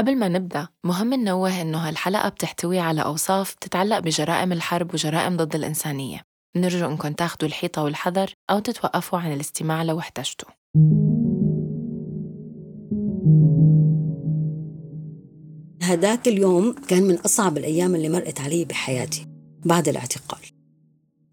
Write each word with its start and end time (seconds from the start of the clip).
قبل 0.00 0.16
ما 0.16 0.28
نبدأ 0.28 0.68
مهم 0.84 1.14
ننوه 1.14 1.60
إنه 1.62 1.78
هالحلقة 1.78 2.28
بتحتوي 2.28 2.78
على 2.78 3.02
أوصاف 3.02 3.54
تتعلق 3.54 3.98
بجرائم 3.98 4.52
الحرب 4.52 4.94
وجرائم 4.94 5.36
ضد 5.36 5.54
الإنسانية. 5.54 6.22
نرجو 6.56 6.86
إنكم 6.86 7.12
تاخدوا 7.12 7.48
الحيطة 7.48 7.82
والحذر 7.82 8.32
أو 8.50 8.58
تتوقفوا 8.58 9.18
عن 9.18 9.32
الاستماع 9.32 9.82
لو 9.82 9.98
احتجتوا. 9.98 10.48
هداك 15.82 16.28
اليوم 16.28 16.72
كان 16.88 17.02
من 17.02 17.18
أصعب 17.18 17.58
الأيام 17.58 17.94
اللي 17.94 18.08
مرقت 18.08 18.40
علي 18.40 18.64
بحياتي 18.64 19.26
بعد 19.64 19.88
الاعتقال. 19.88 20.40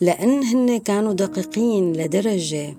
لأن 0.02 0.44
هن 0.44 0.80
كانوا 0.80 1.14
دقيقين 1.14 1.94
لدرجة 1.94 2.76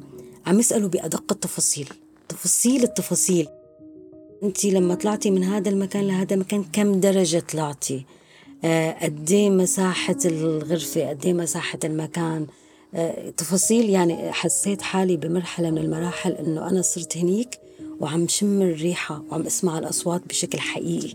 عم 0.46 0.60
يسألوا 0.60 0.88
بأدق 0.88 1.32
التفاصيل. 1.32 1.88
تفاصيل 2.28 2.82
التفاصيل. 2.82 3.48
أنت 4.42 4.64
لما 4.64 4.94
طلعتي 4.94 5.30
من 5.30 5.44
هذا 5.44 5.68
المكان 5.68 6.06
لهذا 6.08 6.34
المكان 6.34 6.64
كم 6.72 7.00
درجة 7.00 7.42
طلعتي؟ 7.52 8.04
آه، 8.64 9.04
قد 9.04 9.30
إيه 9.30 9.50
مساحة 9.50 10.16
الغرفة؟ 10.24 11.08
قد 11.08 11.26
إيه 11.26 11.32
مساحة 11.32 11.78
المكان؟ 11.84 12.46
آه، 12.94 13.30
تفاصيل 13.30 13.90
يعني 13.90 14.32
حسيت 14.32 14.82
حالي 14.82 15.16
بمرحلة 15.16 15.70
من 15.70 15.78
المراحل 15.78 16.32
إنه 16.32 16.68
أنا 16.70 16.82
صرت 16.82 17.16
هنيك 17.16 17.58
وعم 18.00 18.28
شم 18.28 18.62
الريحة 18.62 19.22
وعم 19.30 19.42
أسمع 19.42 19.78
الأصوات 19.78 20.22
بشكل 20.28 20.58
حقيقي. 20.58 21.14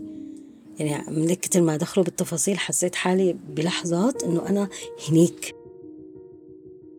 يعني 0.78 1.16
من 1.20 1.34
كتر 1.34 1.62
ما 1.62 1.76
دخلوا 1.76 2.04
بالتفاصيل 2.04 2.58
حسيت 2.58 2.94
حالي 2.94 3.36
بلحظات 3.48 4.22
إنه 4.22 4.48
أنا 4.48 4.68
هنيك. 5.08 5.54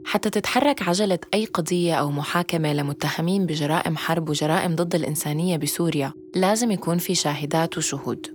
حتى 0.06 0.30
تتحرك 0.30 0.82
عجلة 0.82 1.20
أي 1.34 1.46
قضية 1.46 1.94
أو 1.94 2.12
محاكمة 2.12 2.74
لمتهمين 2.74 3.46
بجرائم 3.46 3.98
حرب 3.98 4.30
وجرائم 4.30 4.76
ضد 4.76 4.96
الإنسانية 4.96 5.58
بسوريا 5.58 6.14
لازم 6.36 6.72
يكون 6.72 6.98
في 6.98 7.16
شاهدات 7.16 7.78
وشهود. 7.78 8.28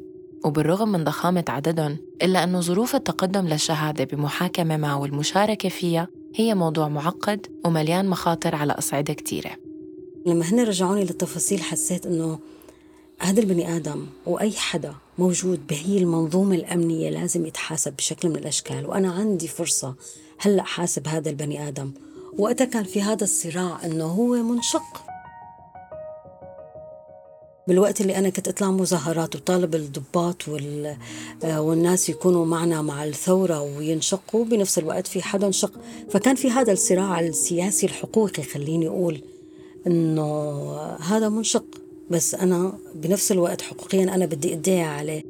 وبالرغم 0.45 0.89
من 0.89 1.05
ضخامة 1.05 1.45
عددهم 1.49 1.97
إلا 2.23 2.45
أنه 2.45 2.61
ظروف 2.61 2.95
التقدم 2.95 3.47
للشهادة 3.47 4.05
بمحاكمة 4.05 4.77
ما 4.77 4.95
والمشاركة 4.95 5.69
فيها 5.69 6.09
هي 6.35 6.55
موضوع 6.55 6.89
معقد 6.89 7.47
ومليان 7.65 8.09
مخاطر 8.09 8.55
على 8.55 8.73
أصعدة 8.73 9.15
كتيرة. 9.15 9.51
لما 10.27 10.45
هن 10.45 10.61
رجعوني 10.61 11.05
للتفاصيل 11.05 11.61
حسيت 11.61 12.07
أنه 12.07 12.39
هذا 13.19 13.41
البني 13.41 13.77
آدم 13.77 14.07
وأي 14.27 14.53
حدا 14.53 14.95
موجود 15.19 15.67
بهي 15.67 15.99
المنظومة 15.99 16.55
الأمنية 16.55 17.11
لازم 17.11 17.47
يتحاسب 17.47 17.97
بشكل 17.97 18.29
من 18.29 18.37
الأشكال. 18.37 18.87
وأنا 18.87 19.13
عندي 19.13 19.49
فرصة 19.49 19.95
هلأ 20.43 20.63
حاسب 20.63 21.09
هذا 21.09 21.31
البني 21.31 21.69
آدم. 21.69 21.91
وقتها 22.39 22.65
كان 22.65 22.85
في 22.85 23.03
هذا 23.03 23.25
الصراع 23.25 23.85
أنه 23.85 24.05
هو 24.05 24.35
منشق. 24.35 25.05
بالوقت 27.69 28.01
اللي 28.01 28.19
أنا 28.19 28.31
كنت 28.31 28.49
أطلع 28.49 28.71
مظاهرات 28.71 29.37
وطالب 29.37 29.75
الضباط 29.75 30.49
وال... 30.49 30.97
آه، 31.45 31.61
والناس 31.61 32.09
يكونوا 32.09 32.47
معنا 32.47 32.83
مع 32.83 33.05
الثورة 33.05 33.61
وينشقوا 33.63 34.45
بنفس 34.45 34.79
الوقت 34.79 35.07
في 35.07 35.23
حدا 35.23 35.47
انشق. 35.47 35.73
فكان 36.11 36.35
في 36.35 36.51
هذا 36.51 36.73
الصراع 36.73 37.21
السياسي 37.21 37.87
الحقوقي 37.87 38.43
خليني 38.43 38.89
أقول 38.89 39.23
إنه 39.87 40.77
هذا 40.83 41.29
منشق. 41.29 41.65
بس 42.11 42.35
أنا 42.35 42.79
بنفس 42.95 43.33
الوقت 43.33 43.63
حقوقيا 43.63 44.03
أنا 44.03 44.27
بدي 44.27 44.55
أدعي 44.55 44.83
عليه. 44.83 45.30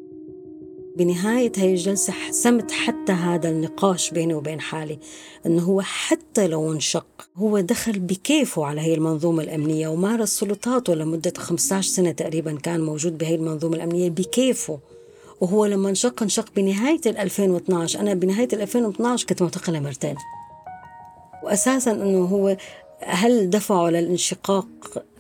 بنهاية 0.96 1.52
هاي 1.56 1.70
الجلسة 1.70 2.12
حسمت 2.12 2.70
حتى 2.72 3.12
هذا 3.12 3.48
النقاش 3.48 4.10
بيني 4.10 4.34
وبين 4.34 4.60
حالي 4.60 4.98
أنه 5.46 5.62
هو 5.62 5.80
حتى 5.80 6.48
لو 6.48 6.72
انشق 6.72 7.06
هو 7.36 7.60
دخل 7.60 7.98
بكيفه 7.98 8.64
على 8.64 8.80
هي 8.80 8.94
المنظومة 8.94 9.42
الأمنية 9.42 9.88
ومارس 9.88 10.28
سلطاته 10.28 10.94
لمدة 10.94 11.32
15 11.36 11.88
سنة 11.88 12.10
تقريبا 12.10 12.58
كان 12.58 12.80
موجود 12.80 13.18
بهي 13.18 13.34
المنظومة 13.34 13.76
الأمنية 13.76 14.10
بكيفه. 14.10 14.78
وهو 15.40 15.66
لما 15.66 15.88
انشق 15.88 16.22
انشق 16.22 16.52
بنهاية 16.56 17.00
2012 17.06 18.00
أنا 18.00 18.14
بنهاية 18.14 18.48
2012 18.52 19.26
كنت 19.26 19.42
معتقلة 19.42 19.80
مرتين. 19.80 20.16
وأساسا 21.44 21.90
أنه 21.90 22.24
هو 22.24 22.56
هل 23.02 23.50
دفعوا 23.50 23.90
للانشقاق 23.90 24.66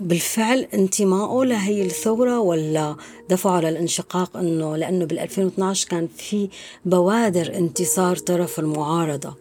بالفعل 0.00 0.66
انتمائه 0.74 1.44
لهي 1.44 1.82
الثورة 1.82 2.40
ولا 2.40 2.96
دفعوا 3.30 3.60
للانشقاق 3.60 4.36
أنه 4.36 4.76
لأنه 4.76 5.04
بال 5.04 5.18
2012 5.18 5.88
كان 5.88 6.08
في 6.16 6.48
بوادر 6.84 7.54
انتصار 7.56 8.16
طرف 8.16 8.58
المعارضة؟ 8.58 9.34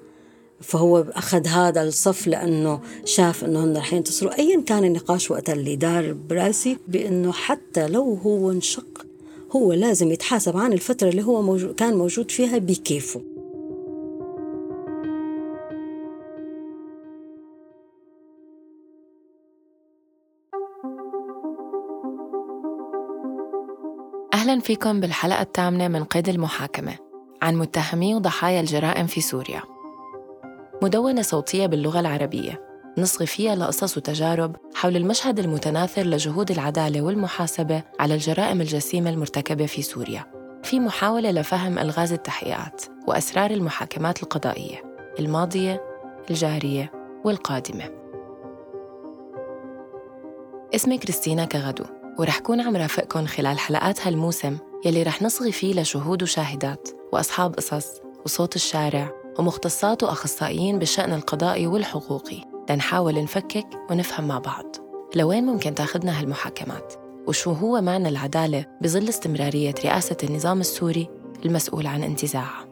فهو 0.61 0.99
أخذ 0.99 1.47
هذا 1.47 1.83
الصف 1.83 2.27
لأنه 2.27 2.79
شاف 3.05 3.43
أنه 3.43 3.63
هن 3.63 3.77
رح 3.77 3.93
ينتصروا. 3.93 4.39
أيا 4.39 4.61
كان 4.61 4.83
النقاش 4.83 5.31
وقت 5.31 5.49
اللي 5.49 5.75
دار 5.75 6.13
براسي 6.13 6.77
بأنه 6.87 7.31
حتى 7.31 7.87
لو 7.87 8.13
هو 8.13 8.51
انشق 8.51 9.05
هو 9.51 9.73
لازم 9.73 10.11
يتحاسب 10.11 10.57
عن 10.57 10.73
الفترة 10.73 11.09
اللي 11.09 11.23
هو 11.23 11.41
موجود 11.41 11.75
كان 11.75 11.97
موجود 11.97 12.31
فيها 12.31 12.57
بكيفه. 12.57 13.21
أهلا 24.49 24.61
فيكم 24.61 24.99
بالحلقة 24.99 25.41
الثامنة 25.41 25.87
من 25.87 26.03
قيد 26.03 26.29
المحاكمة 26.29 26.95
عن 27.41 27.55
متهمي 27.55 28.15
وضحايا 28.15 28.61
الجرائم 28.61 29.07
في 29.07 29.21
سوريا. 29.21 29.61
مدونة 30.81 31.21
صوتية 31.21 31.65
باللغة 31.65 31.99
العربية 31.99 32.61
نصغي 32.97 33.25
فيها 33.25 33.55
لقصص 33.55 33.97
وتجارب 33.97 34.55
حول 34.75 34.95
المشهد 34.95 35.39
المتناثر 35.39 36.01
لجهود 36.01 36.51
العدالة 36.51 37.01
والمحاسبة 37.01 37.83
على 37.99 38.13
الجرائم 38.13 38.61
الجسيمة 38.61 39.09
المرتكبة 39.09 39.65
في 39.65 39.81
سوريا 39.81 40.25
في 40.63 40.79
محاولة 40.79 41.31
لفهم 41.31 41.79
ألغاز 41.79 42.13
التحقيقات 42.13 42.85
وأسرار 43.07 43.51
المحاكمات 43.51 44.23
القضائية 44.23 44.83
الماضية 45.19 45.83
الجارية 46.29 46.91
والقادمة. 47.25 47.89
اسمي 50.75 50.97
كريستينا 50.97 51.45
كغدو. 51.45 51.98
ورح 52.19 52.39
كون 52.39 52.61
عم 52.61 52.75
رافقكم 52.75 53.25
خلال 53.25 53.59
حلقات 53.59 54.07
هالموسم 54.07 54.57
يلي 54.85 55.03
رح 55.03 55.21
نصغي 55.21 55.51
فيه 55.51 55.81
لشهود 55.81 56.23
وشاهدات 56.23 56.89
وأصحاب 57.13 57.55
قصص 57.55 57.87
وصوت 58.25 58.55
الشارع 58.55 59.11
ومختصات 59.39 60.03
وأخصائيين 60.03 60.79
بالشأن 60.79 61.13
القضائي 61.13 61.67
والحقوقي 61.67 62.41
لنحاول 62.69 63.23
نفكك 63.23 63.67
ونفهم 63.89 64.27
مع 64.27 64.39
بعض. 64.39 64.65
لوين 65.15 65.43
ممكن 65.43 65.75
تاخدنا 65.75 66.19
هالمحاكمات؟ 66.19 66.93
وشو 67.27 67.51
هو 67.51 67.81
معنى 67.81 68.09
العدالة 68.09 68.65
بظل 68.81 69.09
استمرارية 69.09 69.75
رئاسة 69.85 70.17
النظام 70.23 70.59
السوري 70.59 71.09
المسؤول 71.45 71.87
عن 71.87 72.03
انتزاعها؟ 72.03 72.68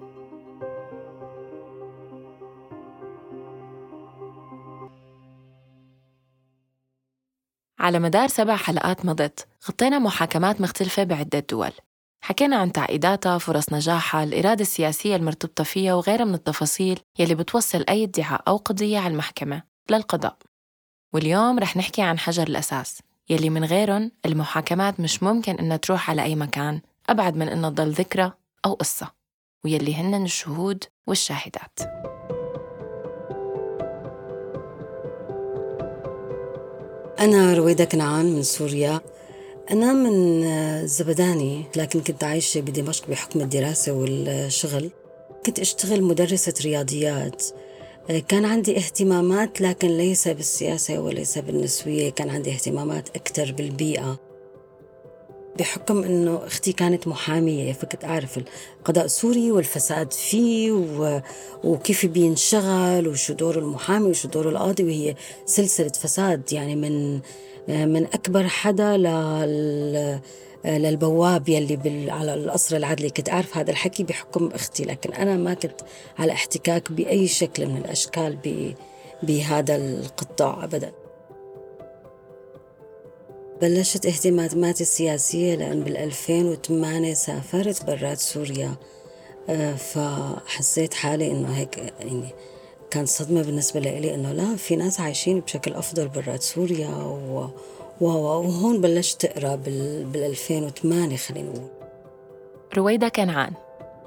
على 7.87 7.99
مدار 7.99 8.27
سبع 8.27 8.55
حلقات 8.55 9.05
مضت 9.05 9.47
غطينا 9.69 9.99
محاكمات 9.99 10.61
مختلفة 10.61 11.03
بعدة 11.03 11.45
دول. 11.49 11.71
حكينا 12.21 12.55
عن 12.55 12.71
تعقيداتها، 12.71 13.37
فرص 13.37 13.73
نجاحها، 13.73 14.23
الإرادة 14.23 14.61
السياسية 14.61 15.15
المرتبطة 15.15 15.63
فيها 15.63 15.93
وغيرها 15.93 16.25
من 16.25 16.33
التفاصيل 16.33 16.99
يلي 17.19 17.35
بتوصل 17.35 17.85
أي 17.89 18.03
ادعاء 18.03 18.43
أو 18.47 18.57
قضية 18.57 18.99
على 18.99 19.11
المحكمة. 19.11 19.63
للقضاء. 19.89 20.37
واليوم 21.13 21.59
رح 21.59 21.77
نحكي 21.77 22.01
عن 22.01 22.19
حجر 22.19 22.47
الأساس 22.47 22.99
يلي 23.29 23.49
من 23.49 23.63
غيرهم 23.63 24.11
المحاكمات 24.25 24.99
مش 24.99 25.23
ممكن 25.23 25.55
إنها 25.55 25.77
تروح 25.77 26.09
على 26.09 26.23
أي 26.23 26.35
مكان 26.35 26.81
أبعد 27.09 27.35
من 27.35 27.49
إنها 27.49 27.69
تضل 27.69 27.91
ذكرى 27.91 28.31
أو 28.65 28.73
قصة. 28.73 29.11
ويلي 29.65 29.95
هن 29.95 30.23
الشهود 30.23 30.83
والشاهدات. 31.07 31.79
أنا 37.19 37.53
رويدة 37.53 37.85
كنعان 37.85 38.25
من 38.25 38.44
سوريا. 38.44 39.01
أنا 39.72 39.94
من 39.94 40.88
زبداني 40.88 41.63
لكن 41.75 42.01
كنت 42.01 42.23
عايشة 42.23 42.61
بدمشق 42.61 43.09
بحكم 43.09 43.41
الدراسة 43.41 43.91
والشغل. 43.91 44.90
كنت 45.46 45.59
أشتغل 45.59 46.03
مدرسة 46.03 46.53
رياضيات. 46.61 47.43
كان 48.28 48.46
عندي 48.46 48.78
اهتمامات 48.78 49.61
لكن 49.61 49.87
ليس 49.87 50.28
بالسياسة 50.28 50.99
وليس 50.99 51.37
بالنسوية. 51.37 52.09
كان 52.09 52.29
عندي 52.29 52.52
اهتمامات 52.52 53.09
أكثر 53.16 53.52
بالبيئة. 53.52 54.19
بحكم 55.57 56.03
إنه 56.03 56.41
أختي 56.45 56.73
كانت 56.73 57.07
محامية 57.07 57.73
فكنت 57.73 58.05
أعرف 58.05 58.39
القضاء 58.79 59.05
السوري 59.05 59.51
والفساد 59.51 60.13
فيه. 60.13 60.71
وكيف 61.63 62.05
بينشغل 62.05 63.07
وشو 63.07 63.33
دور 63.33 63.59
المحامي 63.59 64.09
وشو 64.09 64.27
دور 64.27 64.49
القاضي 64.49 64.83
وهي 64.83 65.15
سلسلة 65.45 65.89
فساد 65.89 66.53
يعني 66.53 66.75
من 66.75 67.21
من 67.67 68.05
أكبر 68.05 68.47
حدا 68.47 68.97
لل 68.97 70.19
للبواب 70.65 71.49
يلي 71.49 71.75
بال... 71.75 72.09
على 72.09 72.33
القصر 72.33 72.75
العدلي 72.75 73.09
كنت 73.09 73.29
أعرف 73.29 73.57
هذا 73.57 73.71
الحكي 73.71 74.03
بحكم 74.03 74.47
أختي 74.47 74.83
لكن 74.83 75.13
أنا 75.13 75.37
ما 75.37 75.53
كنت 75.53 75.81
على 76.19 76.31
احتكاك 76.31 76.91
بأي 76.91 77.27
شكل 77.27 77.65
من 77.65 77.77
الأشكال 77.77 78.37
ب... 78.43 78.73
بهذا 79.23 79.75
القطاع 79.75 80.63
أبداً 80.63 80.91
بلشت 83.61 84.05
اهتماماتي 84.05 84.83
السياسية 84.83 85.55
لأن 85.55 85.83
بال 85.83 85.97
2008 85.97 87.13
سافرت 87.13 87.85
برات 87.85 88.17
سوريا 88.17 88.75
آه، 89.49 89.75
فحسيت 89.75 90.93
حالي 90.93 91.31
إنه 91.31 91.57
هيك 91.57 91.77
يعني 91.77 92.29
كان 92.91 93.05
صدمة 93.05 93.41
بالنسبة 93.41 93.79
لي 93.79 94.15
إنه 94.15 94.31
لا 94.31 94.55
في 94.55 94.75
ناس 94.75 94.99
عايشين 94.99 95.39
بشكل 95.39 95.73
أفضل 95.73 96.07
برات 96.07 96.43
سوريا 96.43 96.89
و... 96.89 97.49
وهون 98.01 98.81
بلشت 98.81 99.25
أقرأ 99.25 99.55
بال 99.55 100.23
2008 100.23 101.17
خلينا 101.17 101.49
نقول. 101.49 101.67
رويدا 102.77 103.07
كنعان 103.07 103.53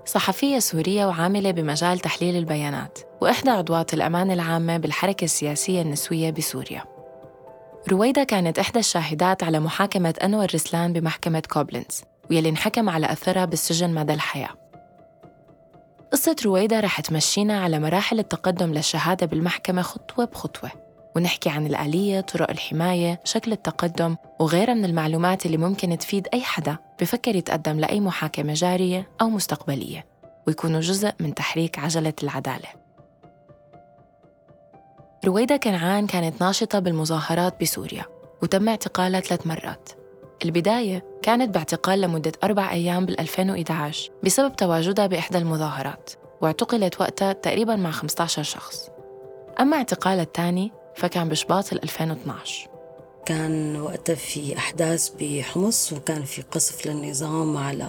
صحفية 0.06 0.58
سورية 0.58 1.06
وعاملة 1.06 1.50
بمجال 1.50 1.98
تحليل 1.98 2.36
البيانات 2.36 2.98
وإحدى 3.20 3.50
عضوات 3.50 3.94
الأمان 3.94 4.30
العامة 4.30 4.76
بالحركة 4.76 5.24
السياسية 5.24 5.82
النسوية 5.82 6.30
بسوريا. 6.30 6.99
رويدا 7.88 8.24
كانت 8.24 8.58
إحدى 8.58 8.78
الشاهدات 8.78 9.42
على 9.42 9.60
محاكمة 9.60 10.14
أنور 10.24 10.46
رسلان 10.54 10.92
بمحكمة 10.92 11.42
كوبلنز 11.50 12.02
ويلي 12.30 12.48
انحكم 12.48 12.88
على 12.88 13.12
أثرها 13.12 13.44
بالسجن 13.44 13.94
مدى 13.94 14.14
الحياة. 14.14 14.48
قصة 16.12 16.36
رويدا 16.44 16.80
رح 16.80 17.00
تمشينا 17.00 17.60
على 17.60 17.78
مراحل 17.78 18.18
التقدم 18.18 18.72
للشهادة 18.72 19.26
بالمحكمة 19.26 19.82
خطوة 19.82 20.24
بخطوة 20.24 20.70
ونحكي 21.16 21.50
عن 21.50 21.66
الآلية، 21.66 22.20
طرق 22.20 22.50
الحماية، 22.50 23.20
شكل 23.24 23.52
التقدم 23.52 24.16
وغيرها 24.40 24.74
من 24.74 24.84
المعلومات 24.84 25.46
اللي 25.46 25.56
ممكن 25.56 25.98
تفيد 25.98 26.28
أي 26.34 26.42
حدا 26.42 26.76
بفكر 27.00 27.36
يتقدم 27.36 27.80
لأي 27.80 28.00
محاكمة 28.00 28.52
جارية 28.52 29.08
أو 29.20 29.30
مستقبلية 29.30 30.06
ويكونوا 30.46 30.80
جزء 30.80 31.12
من 31.20 31.34
تحريك 31.34 31.78
عجلة 31.78 32.14
العدالة. 32.22 32.68
رويدا 35.24 35.56
كنعان 35.56 36.06
كانت 36.06 36.40
ناشطة 36.40 36.78
بالمظاهرات 36.78 37.60
بسوريا 37.60 38.04
وتم 38.42 38.68
اعتقالها 38.68 39.20
ثلاث 39.20 39.46
مرات. 39.46 39.88
البداية 40.44 41.04
كانت 41.22 41.54
باعتقال 41.54 42.00
لمدة 42.00 42.32
أربع 42.44 42.72
أيام 42.72 43.06
بال 43.06 43.20
2011 43.20 44.10
بسبب 44.24 44.56
تواجدها 44.56 45.06
بإحدى 45.06 45.38
المظاهرات 45.38 46.10
واعتقلت 46.40 47.00
وقتها 47.00 47.32
تقريبا 47.32 47.76
مع 47.76 47.90
15 47.90 48.42
شخص. 48.42 48.88
أما 49.60 49.76
اعتقالها 49.76 50.22
الثاني 50.22 50.72
فكان 50.96 51.28
بشباط 51.28 51.72
2012 51.72 52.68
كان 53.26 53.80
وقتها 53.80 54.14
في 54.14 54.56
أحداث 54.56 55.10
بحمص 55.20 55.92
وكان 55.92 56.24
في 56.24 56.42
قصف 56.42 56.86
للنظام 56.86 57.56
على 57.56 57.88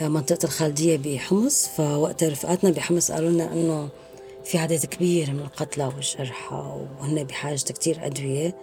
منطقة 0.00 0.44
الخالدية 0.44 0.96
بحمص 0.96 1.66
فوقتها 1.66 2.28
رفقاتنا 2.28 2.70
بحمص 2.70 3.12
قالوا 3.12 3.30
لنا 3.30 3.52
إنه 3.52 3.88
في 4.46 4.58
عدد 4.58 4.86
كبير 4.86 5.30
من 5.30 5.40
القتلى 5.40 5.84
والجرحى 5.84 6.80
وهن 7.00 7.24
بحاجة 7.24 7.54
كتير 7.54 8.06
أدوية. 8.06 8.54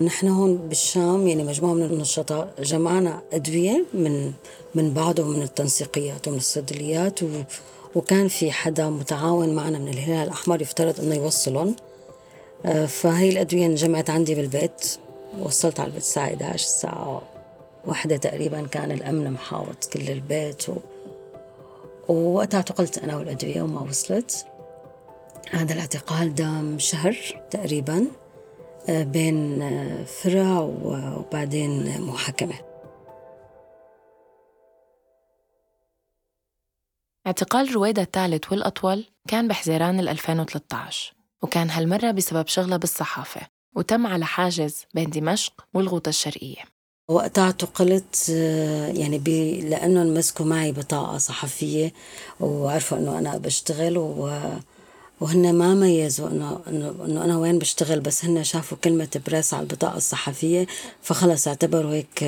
نحن 0.00 0.28
هون 0.28 0.56
بالشام 0.56 1.28
يعني 1.28 1.44
مجموعة 1.44 1.74
من 1.74 1.82
النشطاء 1.82 2.54
جمعنا 2.58 3.22
أدوية 3.32 3.84
من 3.94 4.32
من 4.74 4.94
بعض 4.94 5.18
ومن 5.18 5.42
التنسيقيات 5.42 6.28
ومن 6.28 6.36
الصيدليات 6.36 7.22
و 7.22 7.26
وكان 7.94 8.28
في 8.28 8.52
حدا 8.52 8.90
متعاون 8.90 9.54
معنا 9.54 9.78
من 9.78 9.88
الهلال 9.88 10.26
الأحمر 10.26 10.62
يفترض 10.62 11.00
إنه 11.00 11.14
يوصلهم. 11.14 11.76
آه، 12.66 12.86
فهي 12.86 13.28
الأدوية 13.28 13.66
انجمعت 13.66 14.10
عندي 14.10 14.34
بالبيت. 14.34 14.96
وصلت 15.42 15.80
على 15.80 15.86
البيت 15.86 16.02
الساعة 16.02 16.24
11 16.24 16.54
الساعة 16.54 17.22
واحدة 17.86 18.16
تقريبا 18.16 18.66
كان 18.66 18.90
الأمن 18.90 19.30
محاوط 19.30 19.84
كل 19.92 20.10
البيت 20.10 20.68
و... 20.68 20.74
ووقتها 22.08 22.56
اعتقلت 22.56 22.98
أنا 22.98 23.16
والأدوية 23.16 23.62
وما 23.62 23.80
وصلت. 23.80 24.46
هذا 25.50 25.74
الاعتقال 25.74 26.34
دام 26.34 26.78
شهر 26.78 27.16
تقريبا 27.50 28.06
آه، 28.88 29.02
بين 29.02 29.62
آه، 29.62 30.04
فرع 30.04 30.60
وبعدين 30.60 32.00
محاكمة. 32.00 32.54
اعتقال 37.26 37.74
رويدا 37.74 38.02
الثالث 38.02 38.52
والأطول 38.52 39.04
كان 39.28 39.48
بحزيران 39.48 40.00
2013 40.00 41.14
وكان 41.42 41.70
هالمرة 41.70 42.10
بسبب 42.10 42.46
شغلة 42.46 42.76
بالصحافة 42.76 43.40
وتم 43.74 44.06
على 44.06 44.24
حاجز 44.24 44.84
بين 44.94 45.10
دمشق 45.10 45.52
والغوطة 45.74 46.08
الشرقية. 46.08 46.62
وقتها 47.08 47.44
اعتقلت 47.44 48.30
آه، 48.30 48.88
يعني 48.88 49.18
لأنهم 49.60 50.14
مسكوا 50.14 50.46
معي 50.46 50.72
بطاقة 50.72 51.18
صحفية 51.18 51.92
وعرفوا 52.40 52.98
أنه 52.98 53.18
أنا 53.18 53.38
بشتغل 53.38 53.98
و 53.98 54.40
وهن 55.20 55.54
ما 55.54 55.74
ميزوا 55.74 56.28
انه 56.28 56.60
انه 56.68 57.24
أنا 57.24 57.38
وين 57.38 57.58
بشتغل 57.58 58.00
بس 58.00 58.24
هن 58.24 58.44
شافوا 58.44 58.78
كلمة 58.84 59.20
بريس 59.26 59.54
على 59.54 59.62
البطاقة 59.62 59.96
الصحفية 59.96 60.66
فخلص 61.02 61.48
اعتبروا 61.48 61.92
هيك 61.92 62.22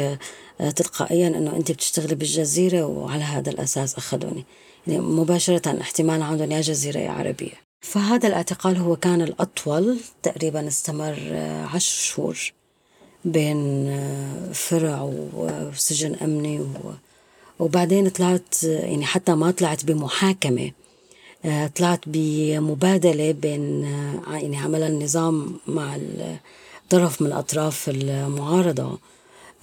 آه، 0.60 0.70
تلقائيا 0.70 1.28
إنه 1.28 1.56
انت 1.56 1.72
بتشتغلي 1.72 2.14
بالجزيرة 2.14 2.82
وعلى 2.82 3.24
هذا 3.24 3.50
الأساس 3.50 3.94
أخذوني. 3.94 4.44
يعني 4.86 5.00
مباشرة 5.00 5.80
احتمال 5.80 6.22
عندهم 6.22 6.52
يا 6.52 6.60
جزيرة 6.60 6.98
يا 6.98 7.10
عربية. 7.10 7.52
فهذا 7.80 8.28
الاعتقال 8.28 8.76
هو 8.76 8.96
كان 8.96 9.22
الأطول 9.22 10.00
تقريبا 10.22 10.68
استمر 10.68 11.18
آه، 11.20 11.64
عشر 11.64 12.02
شهور 12.02 12.52
بين 13.24 13.88
آه، 13.88 14.52
فرع 14.52 15.10
وسجن 15.34 16.14
أمني 16.14 16.60
وبعدين 17.58 18.08
طلعت 18.08 18.62
يعني 18.62 19.04
حتى 19.06 19.34
ما 19.34 19.50
طلعت 19.50 19.84
بمحاكمة. 19.84 20.62
آه، 20.66 20.87
طلعت 21.76 22.00
بمبادلة 22.06 23.32
بين 23.32 23.84
آه، 23.84 24.36
يعني 24.36 24.56
عملها 24.56 24.88
النظام 24.88 25.56
مع 25.66 25.98
طرف 26.90 27.22
من 27.22 27.32
أطراف 27.32 27.88
المعارضة. 27.88 28.98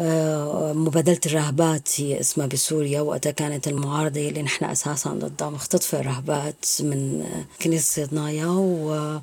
آه، 0.01 0.74
مبادلة 0.74 1.19
الرهبات 1.25 2.01
هي 2.01 2.19
اسمها 2.19 2.48
بسوريا 2.48 3.01
وقتها 3.01 3.31
كانت 3.31 3.68
المعارضة 3.68 4.30
اللي 4.30 4.42
نحن 4.42 4.66
أساسا 4.66 5.10
ضدها 5.10 5.50
مختطفة. 5.50 6.01
رهبات 6.01 6.66
من 6.80 7.25
كنيسة 7.62 7.94
صيدنايا 7.94 8.48
و 8.48 9.19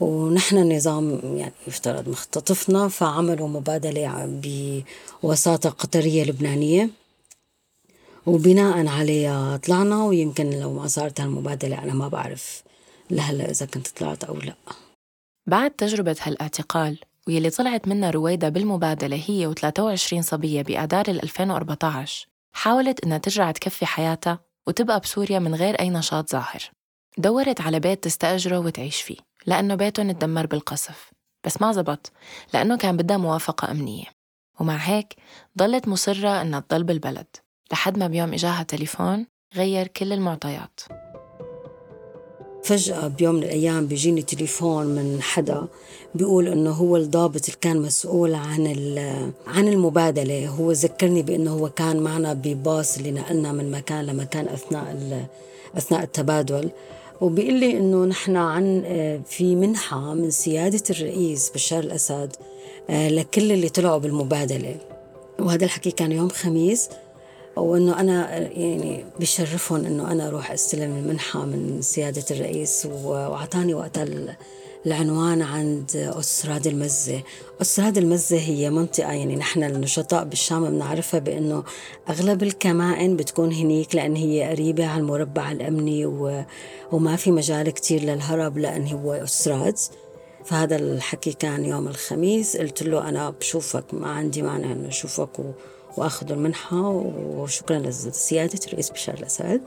ونحن 0.00 0.56
النظام 0.58 1.20
يعني 1.36 1.52
يفترض 1.66 2.08
مختطفنا 2.08 2.88
فعملوا 2.88 3.48
مبادلة 3.48 4.28
بوساطة 5.22 5.70
قطرية 5.70 6.24
لبنانية. 6.24 6.90
وبناء 8.28 8.86
عليها 8.86 9.56
طلعنا 9.56 10.04
ويمكن 10.04 10.50
لو 10.50 10.72
ما 10.72 10.86
صارت 10.86 11.20
هالمبادلة 11.20 11.82
أنا 11.82 11.94
ما 11.94 12.08
بعرف 12.08 12.62
لهلا 13.10 13.50
إذا 13.50 13.66
كنت 13.66 13.88
طلعت 13.88 14.24
أو 14.24 14.36
لا. 14.36 14.54
بعد 15.46 15.70
تجربة 15.70 16.16
هالاعتقال 16.22 16.98
واللي 17.26 17.50
طلعت 17.50 17.88
منها 17.88 18.10
رويدا 18.10 18.48
بالمبادلة 18.48 19.22
هي 19.26 19.54
و23 19.54 20.20
صبية 20.20 20.62
بآذار 20.62 21.08
2014 21.08 22.26
حاولت 22.52 23.04
إنها 23.04 23.18
ترجع 23.18 23.50
تكفي 23.50 23.86
حياتها 23.86 24.38
وتبقى 24.66 25.00
بسوريا 25.00 25.38
من 25.38 25.54
غير 25.54 25.80
أي 25.80 25.90
نشاط 25.90 26.30
ظاهر. 26.30 26.62
دورت 27.18 27.60
على 27.60 27.80
بيت 27.80 28.04
تستأجره 28.04 28.58
وتعيش 28.58 29.02
فيه 29.02 29.16
لأنه 29.46 29.74
بيتهم 29.74 30.10
تدمر 30.10 30.46
بالقصف. 30.46 31.10
بس 31.46 31.62
ما 31.62 31.72
زبط 31.72 32.12
لأنه 32.54 32.76
كان 32.76 32.96
بدها 32.96 33.16
موافقة 33.16 33.70
أمنية. 33.70 34.06
ومع 34.60 34.76
هيك 34.76 35.14
ضلت 35.58 35.88
مصرة 35.88 36.42
إنها 36.42 36.60
تضل 36.60 36.84
بالبلد. 36.84 37.26
لحد 37.72 37.98
ما 37.98 38.06
بيوم 38.06 38.32
إجاها 38.32 38.62
تليفون 38.62 39.26
غير 39.56 39.86
كل 39.86 40.12
المعطيات. 40.12 40.80
فجأة 42.64 43.08
بيوم 43.08 43.34
من 43.34 43.42
الأيام 43.42 43.86
بيجيني 43.86 44.22
تليفون 44.22 44.86
من 44.86 45.22
حدا 45.22 45.66
بيقول 46.14 46.48
إنه 46.48 46.70
هو 46.70 46.96
الضابط 46.96 47.44
اللي 47.44 47.58
كان 47.60 47.82
مسؤول 47.82 48.34
عن 48.34 48.66
عن 49.46 49.68
المبادلة. 49.68 50.48
هو 50.48 50.72
ذكرني 50.72 51.22
بإنه 51.22 51.50
هو 51.50 51.68
كان 51.68 52.00
معنا 52.00 52.32
بباص 52.32 52.96
اللي 52.96 53.10
نقلنا 53.10 53.52
من 53.52 53.70
مكان 53.70 54.06
لمكان 54.06 54.48
أثناء 54.48 54.96
أثناء 55.76 56.02
التبادل. 56.02 56.70
وبيقول 57.20 57.54
لي 57.54 57.78
إنه 57.78 58.04
نحن 58.04 58.36
عن 58.36 58.82
في 59.26 59.56
منحة 59.56 60.14
من 60.14 60.30
سيادة 60.30 60.82
الرئيس 60.90 61.50
بشار 61.50 61.84
الأسد 61.84 62.36
آه، 62.90 63.08
لكل 63.08 63.52
اللي 63.52 63.68
طلعوا 63.68 63.98
بالمبادلة. 63.98 64.76
وهذا 65.38 65.64
الحكي 65.64 65.90
كان 65.90 66.12
يوم 66.12 66.28
خميس. 66.28 66.88
وانه 67.60 68.00
أنا 68.00 68.38
يعني 68.38 69.04
بشرفهم 69.20 69.84
إنه 69.84 70.12
أنا 70.12 70.28
أروح 70.28 70.50
أستلم 70.50 70.96
المنحة 70.96 71.44
من 71.44 71.82
سيادة 71.82 72.24
الرئيس 72.30 72.88
وأعطاني 73.04 73.74
وقتها 73.74 74.06
العنوان 74.86 75.42
عند 75.42 75.96
أستراد 75.96 76.66
المزة. 76.66 77.22
أستراد 77.60 77.98
المزة 77.98 78.38
هي 78.38 78.70
منطقة 78.70 79.12
يعني 79.12 79.36
نحن 79.36 79.64
النشطاء 79.64 80.24
بالشام 80.24 80.70
بنعرفها 80.70 81.20
بأنه 81.20 81.64
أغلب 82.08 82.42
الكمائن 82.42 83.16
بتكون 83.16 83.52
هنيك 83.52 83.94
لأن 83.94 84.16
هي 84.16 84.50
قريبة 84.50 84.86
على 84.86 85.00
المربع 85.00 85.52
الأمني 85.52 86.06
و... 86.06 86.44
وما 86.92 87.16
في 87.16 87.30
مجال 87.30 87.70
كتير 87.70 88.02
للهرب 88.02 88.58
لأن 88.58 88.86
هو 88.86 89.12
أستراد 89.12 89.78
فهذا 90.44 90.76
الحكي 90.76 91.32
كان 91.32 91.64
يوم 91.64 91.88
الخميس. 91.88 92.56
قلت 92.56 92.82
له 92.82 93.08
أنا 93.08 93.30
بشوفك 93.30 93.94
ما 93.94 94.10
عندي 94.10 94.42
مانع 94.42 94.72
أنه 94.72 94.88
أشوفك 94.88 95.38
و... 95.38 95.52
واخذوا 95.98 96.36
المنحة 96.36 96.88
وشكرا 97.16 97.78
لسياده 97.78 98.58
الرئيس 98.66 98.90
بشار 98.90 99.14
الأسد. 99.14 99.60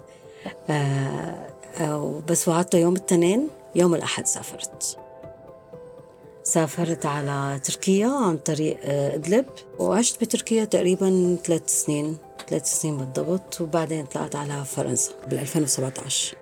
آه 0.69 1.47
آه 1.79 2.21
بس 2.27 2.47
وعدته 2.47 2.77
يوم 2.77 2.95
الاثنين 2.95 3.47
يوم 3.75 3.95
الأحد 3.95 4.27
سافرت. 4.27 4.97
سافرت 6.43 7.05
على 7.05 7.59
تركيا 7.63 8.07
عن 8.07 8.37
طريق 8.37 8.77
آه، 8.83 9.15
إدلب. 9.15 9.45
وعشت 9.79 10.21
بتركيا 10.23 10.65
تقريبا 10.65 11.37
ثلاث 11.43 11.83
سنين 11.83 12.17
ثلاث 12.49 12.65
سنين 12.81 12.97
بالضبط. 12.97 13.61
وبعدين 13.61 14.05
طلعت 14.05 14.35
على 14.35 14.65
فرنسا 14.65 15.11
بال 15.27 15.39
2017 15.39 16.37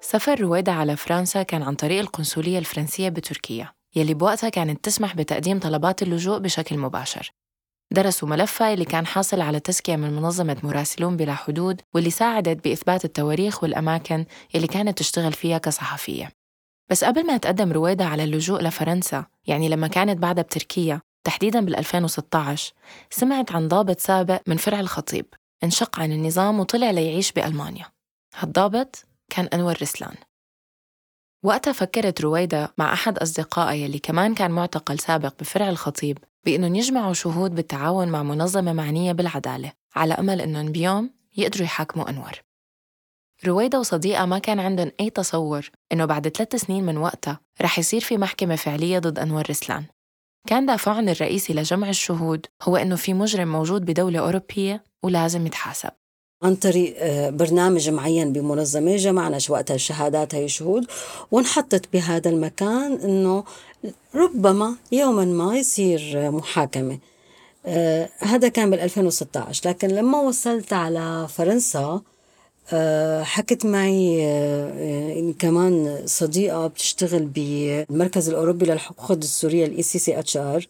سفر 0.00 0.40
رويدة 0.40 0.72
على 0.72 0.96
فرنسا 0.96 1.42
كان 1.42 1.62
عن 1.62 1.74
طريق 1.74 2.00
القنصلية 2.00 2.58
الفرنسية 2.58 3.08
بتركيا. 3.08 3.72
يلي 3.96 4.14
بوقتها 4.14 4.48
كانت 4.48 4.84
تسمح 4.84 5.16
بتقديم 5.16 5.58
طلبات 5.58 6.02
اللجوء 6.02 6.38
بشكل 6.38 6.78
مباشر. 6.78 7.32
درسوا 7.90 8.28
ملفها 8.28 8.72
اللي 8.72 8.84
كان 8.84 9.06
حاصل 9.06 9.40
على 9.40 9.60
تزكية 9.60 9.96
من 9.96 10.16
منظمة 10.16 10.56
مراسلون 10.62 11.16
بلا 11.16 11.34
حدود 11.34 11.80
واللي 11.94 12.10
ساعدت 12.10 12.64
بإثبات 12.64 13.04
التواريخ 13.04 13.62
والأماكن 13.62 14.24
اللي 14.54 14.66
كانت 14.66 14.98
تشتغل 14.98 15.32
فيها 15.32 15.58
كصحفية. 15.58 16.32
بس 16.90 17.04
قبل 17.04 17.26
ما 17.26 17.36
تقدم 17.36 17.72
رويدة 17.72 18.04
على 18.04 18.24
اللجوء 18.24 18.62
لفرنسا 18.62 19.24
يعني 19.46 19.68
لما 19.68 19.86
كانت 19.86 20.18
بعدها 20.18 20.42
بتركيا 20.42 21.00
تحديداً 21.24 21.60
بال 21.60 21.76
2016 21.76 22.72
سمعت 23.10 23.52
عن 23.52 23.68
ضابط 23.68 24.00
سابق 24.00 24.40
من 24.46 24.56
فرع 24.56 24.80
الخطيب. 24.80 25.26
انشق 25.64 26.00
عن 26.00 26.12
النظام 26.12 26.60
وطلع 26.60 26.90
ليعيش 26.90 27.32
بألمانيا. 27.32 27.86
هالضابط 28.34 29.04
كان 29.30 29.46
أنور 29.46 29.76
رسلان. 29.82 30.14
وقتها 31.44 31.72
فكرت 31.72 32.20
رويدة 32.20 32.74
مع 32.78 32.92
أحد 32.92 33.18
أصدقائها 33.18 33.72
يلي 33.72 33.98
كمان 33.98 34.34
كان 34.34 34.50
معتقل 34.50 34.98
سابق 34.98 35.34
بفرع 35.40 35.68
الخطيب 35.68 36.18
بأنهم 36.44 36.74
يجمعوا 36.74 37.12
شهود 37.12 37.54
بالتعاون 37.54 38.08
مع 38.08 38.22
منظمة 38.22 38.72
معنية 38.72 39.12
بالعدالة 39.12 39.72
على 39.96 40.14
أمل 40.14 40.40
أنهم 40.40 40.72
بيوم 40.72 41.10
يقدروا 41.36 41.64
يحاكموا 41.64 42.10
أنور. 42.10 42.42
رويدة 43.46 43.78
وصديقة 43.80 44.26
ما 44.26 44.38
كان 44.38 44.60
عندهم 44.60 44.90
أي 45.00 45.10
تصور 45.10 45.70
إنه 45.92 46.04
بعد 46.04 46.28
ثلاث 46.28 46.56
سنين 46.56 46.84
من 46.84 46.96
وقتها 46.96 47.40
رح 47.62 47.78
يصير 47.78 48.00
في 48.00 48.16
محكمة 48.16 48.56
فعلية 48.56 48.98
ضد 48.98 49.18
أنور 49.18 49.50
رسلان. 49.50 49.84
كان 50.46 50.66
دافعهم 50.66 51.08
الرئيسي 51.08 51.52
لجمع 51.52 51.88
الشهود 51.88 52.46
هو 52.62 52.76
إنه 52.76 52.96
في 52.96 53.14
مجرم 53.14 53.48
موجود 53.48 53.84
بدولة 53.84 54.18
أوروبية 54.18 54.84
ولازم 55.02 55.46
يتحاسب. 55.46 55.90
عن 56.44 56.54
طريق 56.56 56.94
آه، 56.98 57.30
برنامج 57.30 57.90
معين 57.90 58.32
بمنظمة 58.32 58.96
جمعنا 58.96 59.38
وقتها 59.48 59.74
الشهادات 59.74 60.34
هي 60.34 60.48
شهود 60.48 60.86
وانحطت 61.30 61.92
بهذا 61.92 62.30
المكان 62.30 62.92
إنه 62.92 63.44
ربما 64.14 64.74
يوما 64.92 65.24
ما 65.24 65.58
يصير 65.58 66.30
محاكمة. 66.30 66.98
آه 67.66 68.08
هذا 68.18 68.48
كان 68.48 68.70
بال 68.70 68.80
2016 68.80 69.68
لكن 69.68 69.88
لما 69.88 70.20
وصلت 70.20 70.72
على 70.72 71.28
فرنسا 71.28 72.00
آه 72.72 73.22
حكت 73.22 73.66
معي 73.66 75.34
كمان 75.38 76.02
صديقة 76.06 76.66
بتشتغل 76.66 77.24
بالمركز 77.24 78.28
الأوروبي 78.28 78.66
للحقوق 78.66 79.10
الدستورية 79.10 79.66
ال 79.66 79.82
ECCHR 79.82 80.66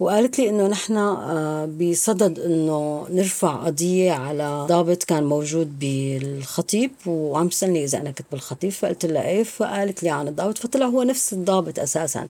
وقالت 0.00 0.38
لي 0.38 0.48
إنه 0.48 0.66
نحن 0.68 0.96
آه، 0.96 1.66
بصدد 1.66 2.38
إنه 2.38 3.06
نرفع 3.10 3.52
قضية 3.66 4.12
على 4.12 4.66
ضابط 4.68 5.02
كان 5.04 5.24
موجود 5.24 5.78
بالخطيب 5.78 6.90
وعم 7.06 7.48
تسألني 7.48 7.84
إذا 7.84 7.98
أنا 8.00 8.10
كنت 8.10 8.26
بالخطيب 8.32 8.70
فقلت 8.72 9.06
لها 9.06 9.28
إيه 9.28 9.42
فقالت 9.42 10.02
لي 10.02 10.10
عن 10.10 10.28
الضابط 10.28 10.58
فطلع 10.58 10.86
هو 10.86 11.02
نفس 11.02 11.32
الضابط 11.32 11.78
أساسا. 11.78 12.28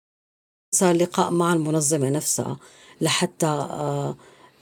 صار 0.75 0.95
لقاء 0.97 1.31
مع 1.31 1.53
المنظمة 1.53 2.11
نفسها 2.11 2.57
لحتى 3.01 3.47
آه، 3.47 4.17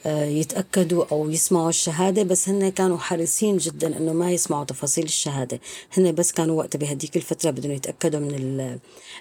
يتأكدوا 0.07 1.05
أو 1.13 1.31
يسمعوا 1.31 1.69
الشهادة 1.69 2.23
بس 2.23 2.49
هن 2.49 2.69
كانوا 2.69 2.99
حريصين 2.99 3.57
جدا 3.57 3.97
إنه 3.97 4.13
ما 4.13 4.33
يسمعوا 4.33 4.65
تفاصيل 4.65 5.05
الشهادة. 5.05 5.61
هن 5.97 6.13
بس 6.15 6.33
كانوا 6.33 6.59
وقتها 6.59 6.79
بهديك 6.79 7.17
الفترة 7.17 7.51
بدهم 7.51 7.73
يتأكدوا 7.73 8.21
من 8.21 8.79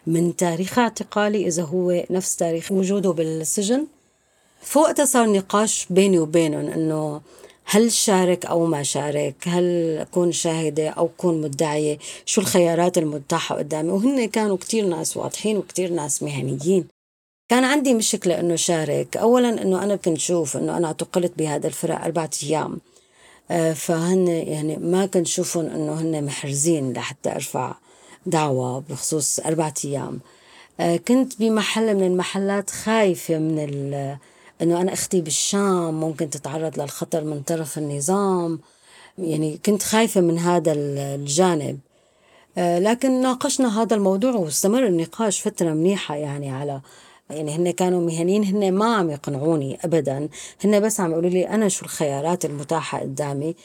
من 0.07 0.35
تاريخ 0.35 0.79
اعتقالي. 0.79 1.47
إذا 1.47 1.63
هو 1.63 2.03
نفس 2.09 2.35
تاريخ 2.35 2.71
وجوده 2.71 3.11
بالسجن 3.11 3.87
فوقتها 4.61 5.05
صار 5.05 5.31
نقاش 5.31 5.87
بيني 5.89 6.19
وبينهم 6.19 6.65
إنه 6.65 7.21
هل 7.65 7.91
شارك 7.91 8.45
أو 8.45 8.65
ما 8.65 8.83
شارك 8.83 9.35
هل 9.47 9.97
أكون 9.97 10.31
شاهدة 10.31 10.89
أو 10.89 11.05
أكون 11.05 11.41
مدعية 11.41 11.97
شو 12.25 12.41
الخيارات 12.41 12.97
المتاحة 12.97 13.55
قدامي. 13.55 13.89
وهن 13.89 14.25
كانوا 14.25 14.57
كتير 14.57 14.85
ناس 14.85 15.17
واضحين 15.17 15.57
وكتير 15.57 15.91
ناس 15.93 16.23
مهنيين. 16.23 16.87
كان 17.51 17.63
عندي 17.63 17.93
مشكلة 17.93 18.39
إنه 18.39 18.55
شارك. 18.55 19.17
أولا 19.17 19.61
إنه 19.61 19.83
أنا 19.83 19.95
كنت 19.95 20.17
شوف 20.17 20.57
إنه 20.57 20.77
أنا 20.77 20.87
اعتقلت 20.87 21.33
بهذا 21.37 21.67
الفرع 21.67 22.05
أربعة 22.05 22.29
أيام. 22.43 22.79
آه، 23.51 23.73
فهن 23.73 24.27
يعني 24.27 24.77
ما 24.77 25.05
كنت 25.05 25.27
شوفهم 25.27 25.65
إنه 25.65 25.93
هن 25.93 26.25
محرزين 26.25 26.93
لحتى 26.93 27.31
أرفع 27.31 27.75
دعوة 28.25 28.83
بخصوص 28.89 29.39
أربعة 29.39 29.73
أيام. 29.85 30.19
آه، 30.79 30.97
كنت 30.97 31.39
بمحل 31.39 31.95
من 31.95 32.03
المحلات 32.03 32.69
خايفة 32.69 33.37
من 33.37 33.59
إنه 34.61 34.81
أنا 34.81 34.93
أختي 34.93 35.21
بالشام 35.21 35.99
ممكن 35.99 36.29
تتعرض 36.29 36.79
للخطر 36.79 37.23
من 37.23 37.41
طرف 37.41 37.77
النظام. 37.77 38.59
يعني 39.17 39.59
كنت 39.65 39.83
خايفة 39.83 40.21
من 40.21 40.39
هذا 40.39 40.73
الجانب. 40.75 41.79
آه، 42.57 42.79
لكن 42.79 43.21
ناقشنا 43.21 43.81
هذا 43.81 43.95
الموضوع 43.95 44.35
واستمر 44.35 44.85
النقاش 44.85 45.41
فترة 45.41 45.69
منيحة 45.69 46.15
يعني 46.15 46.51
على 46.51 46.81
يعني 47.31 47.55
هن 47.55 47.71
كانوا 47.71 48.01
مهنيين 48.01 48.43
هن 48.43 48.71
ما 48.71 48.95
عم 48.95 49.09
يقنعوني 49.09 49.77
ابدا 49.83 50.29
هن 50.65 50.79
بس 50.79 50.99
عم 50.99 51.11
يقولوا 51.11 51.29
لي 51.29 51.49
أنا 51.49 51.69
شو 51.69 51.85
الخيارات 51.85 52.45
المتاحة 52.45 52.99
قدامي 52.99 53.55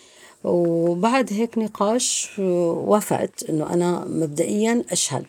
وبعد 0.44 1.32
هيك 1.32 1.58
نقاش 1.58 2.30
وافقت 2.38 3.50
إنه 3.50 3.74
أنا 3.74 4.04
مبدئيا 4.04 4.84
أشهد 4.92 5.26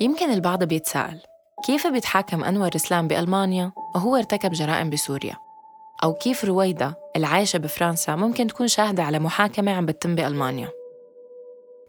يمكن 0.00 0.30
البعض 0.30 0.64
بيتساءل 0.64 1.18
كيف 1.66 1.86
بيتحاكم 1.86 2.44
أنور 2.44 2.70
رسلان 2.74 3.08
بألمانيا 3.08 3.72
وهو 3.94 4.16
ارتكب 4.16 4.52
جرائم 4.52 4.90
بسوريا؟ 4.90 5.36
أو 6.04 6.14
كيف 6.14 6.44
رويدة 6.44 6.94
العايشة 7.16 7.56
بفرنسا 7.56 8.16
ممكن 8.16 8.46
تكون 8.46 8.68
شاهدة 8.68 9.02
على 9.02 9.18
محاكمة 9.18 9.72
عم 9.72 9.86
بتتم 9.86 10.14
بألمانيا؟ 10.14 10.81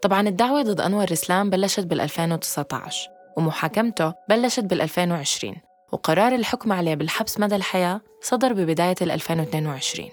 طبعا 0.03 0.27
الدعوة 0.27 0.61
ضد 0.61 0.81
أنور 0.81 1.11
رسلان 1.11 1.49
بلشت 1.49 1.85
بال 1.85 2.01
2019 2.01 3.09
ومحاكمته 3.37 4.13
بلشت 4.29 4.63
بال 4.63 4.81
2020 4.81 5.55
وقرار 5.91 6.35
الحكم 6.35 6.71
عليه 6.71 6.95
بالحبس 6.95 7.39
مدى 7.39 7.55
الحياة 7.55 8.01
صدر 8.21 8.53
ببداية 8.53 8.95
2022 9.01 10.09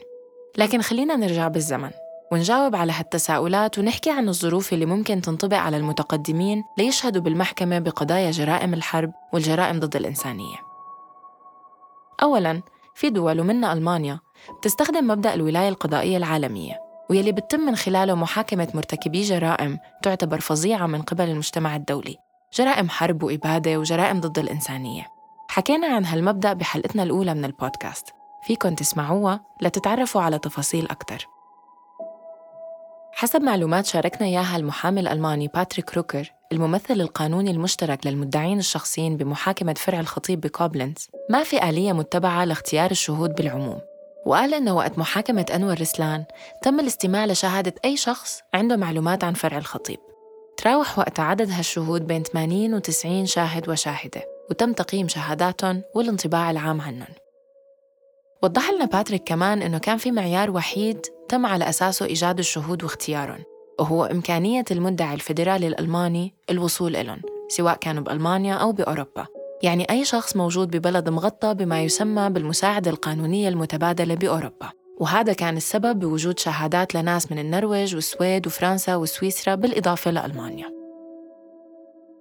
لكن 0.58 0.82
خلينا 0.82 1.16
نرجع 1.16 1.48
بالزمن 1.48 1.90
ونجاوب 2.32 2.76
على 2.76 2.92
هالتساؤلات 2.92 3.78
ونحكي 3.78 4.10
عن 4.10 4.28
الظروف 4.28 4.72
اللي 4.72 4.86
ممكن 4.86 5.20
تنطبق 5.20 5.56
على 5.56 5.76
المتقدمين 5.76 6.64
ليشهدوا 6.78 7.22
بالمحكمة 7.22 7.78
بقضايا 7.78 8.30
جرائم 8.30 8.74
الحرب 8.74 9.12
والجرائم 9.32 9.80
ضد 9.80 9.96
الإنسانية. 9.96 10.56
أولاً 12.22 12.62
في 12.94 13.10
دول 13.10 13.40
ومنها 13.40 13.72
ألمانيا 13.72 14.20
بتستخدم 14.58 15.06
مبدأ 15.06 15.34
الولاية 15.34 15.68
القضائية 15.68 16.16
العالمية. 16.16 16.89
ويلي 17.10 17.32
بتتم 17.32 17.60
من 17.60 17.76
خلاله 17.76 18.14
محاكمة 18.14 18.68
مرتكبي 18.74 19.22
جرائم 19.22 19.78
تعتبر 20.02 20.40
فظيعة 20.40 20.86
من 20.86 21.02
قبل 21.02 21.28
المجتمع 21.28 21.76
الدولي. 21.76 22.16
جرائم 22.54 22.88
حرب 22.88 23.22
وإبادة 23.22 23.78
وجرائم 23.78 24.20
ضد 24.20 24.38
الإنسانية. 24.38 25.06
حكينا 25.48 25.86
عن 25.86 26.04
هالمبدأ 26.04 26.52
بحلقتنا 26.52 27.02
الأولى 27.02 27.34
من 27.34 27.44
البودكاست. 27.44 28.06
فيكن 28.42 28.76
تسمعوها 28.76 29.40
لتتعرفوا 29.62 30.22
على 30.22 30.38
تفاصيل 30.38 30.84
أكثر 30.84 31.26
حسب 33.12 33.42
معلومات 33.42 33.86
شاركنا 33.86 34.26
إياها 34.26 34.56
المحامي 34.56 35.00
الألماني 35.00 35.48
باتريك 35.48 35.94
روكر 35.94 36.32
الممثل 36.52 37.00
القانوني 37.00 37.50
المشترك 37.50 38.06
للمدعين 38.06 38.58
الشخصيين 38.58 39.16
بمحاكمة 39.16 39.74
فرع 39.74 40.00
الخطيب 40.00 40.40
بكوبلنز 40.40 41.08
ما 41.30 41.42
في 41.42 41.68
آلية 41.68 41.92
متبعة 41.92 42.44
لاختيار 42.44 42.90
الشهود 42.90 43.34
بالعموم. 43.34 43.80
وقال 44.26 44.54
إنه 44.54 44.76
وقت 44.76 44.98
محاكمة 44.98 45.46
أنور 45.54 45.80
رسلان 45.80 46.24
تم 46.62 46.80
الاستماع 46.80 47.26
لشهادة 47.26 47.74
أي 47.84 47.96
شخص 47.96 48.40
عنده 48.54 48.76
معلومات 48.76 49.24
عن 49.24 49.34
فرع 49.34 49.58
الخطيب. 49.58 49.98
تراوح 50.56 50.98
وقت 50.98 51.20
عدد 51.20 51.50
هالشهود 51.50 52.06
بين 52.06 52.22
80 52.22 52.74
و 52.74 52.78
90 52.78 53.26
شاهد 53.26 53.68
وشاهدة 53.68 54.22
وتم 54.50 54.72
تقييم 54.72 55.08
شهاداتهم 55.08 55.82
والانطباع 55.94 56.50
العام 56.50 56.80
عنهم. 56.80 57.14
وضح 58.42 58.70
لنا 58.70 58.84
باتريك 58.84 59.24
كمان 59.24 59.62
إنه 59.62 59.78
كان 59.78 59.96
في 59.96 60.10
معيار 60.10 60.50
وحيد 60.50 61.06
تم 61.28 61.46
على 61.46 61.68
أساسه 61.68 62.06
إيجاد 62.06 62.38
الشهود 62.38 62.84
واختيارهم 62.84 63.44
وهو 63.78 64.04
إمكانية 64.04 64.64
المدعي 64.70 65.14
الفيدرالي 65.14 65.66
الألماني 65.66 66.34
الوصول 66.50 66.96
إلهم 66.96 67.22
سواء 67.48 67.76
كانوا 67.76 68.02
بألمانيا 68.02 68.54
أو 68.54 68.72
بأوروبا. 68.72 69.26
يعني 69.62 69.86
أي 69.90 70.04
شخص 70.04 70.36
موجود 70.36 70.76
ببلد 70.76 71.08
مغطى 71.08 71.54
بما 71.54 71.82
يسمى 71.82 72.30
بالمساعدة 72.30 72.90
القانونية 72.90 73.48
المتبادلة 73.48 74.14
بأوروبا. 74.14 74.70
وهذا 75.00 75.32
كان 75.32 75.56
السبب 75.56 75.98
بوجود 75.98 76.38
شهادات 76.38 76.94
لناس 76.94 77.32
من 77.32 77.38
النرويج 77.38 77.94
والسويد 77.94 78.46
وفرنسا 78.46 78.96
وسويسرا 78.96 79.54
بالإضافة 79.54 80.10
لألمانيا. 80.10 80.80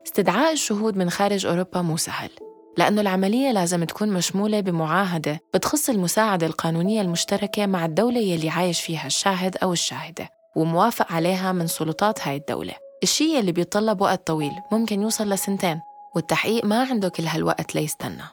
استدعاء 0.07 0.53
الشهود 0.53 0.97
من 0.97 1.09
خارج 1.09 1.45
أوروبا 1.45 1.81
مو 1.81 1.97
سهل 1.97 2.29
لأنه 2.77 3.01
العملية 3.01 3.51
لازم 3.51 3.83
تكون 3.83 4.09
مشمولة 4.09 4.59
بمعاهدة 4.59 5.39
بتخص 5.53 5.89
المساعدة 5.89 6.47
القانونية 6.47 7.01
المشتركة 7.01 7.65
مع 7.65 7.85
الدولة 7.85 8.19
يلي 8.19 8.49
عايش 8.49 8.81
فيها 8.81 9.07
الشاهد 9.07 9.57
أو 9.63 9.73
الشاهدة 9.73 10.29
وموافق 10.55 11.11
عليها 11.11 11.51
من 11.51 11.67
سلطات 11.67 12.27
هاي 12.27 12.35
الدولة. 12.35 12.73
الشيء 13.03 13.39
اللي 13.39 13.51
بيتطلب 13.51 14.01
وقت 14.01 14.27
طويل 14.27 14.51
ممكن 14.71 15.01
يوصل 15.01 15.29
لسنتين. 15.29 15.79
والتحقيق 16.15 16.65
ما 16.65 16.83
عنده 16.83 17.09
كل 17.09 17.27
هالوقت 17.27 17.75
ليستنى. 17.75 18.23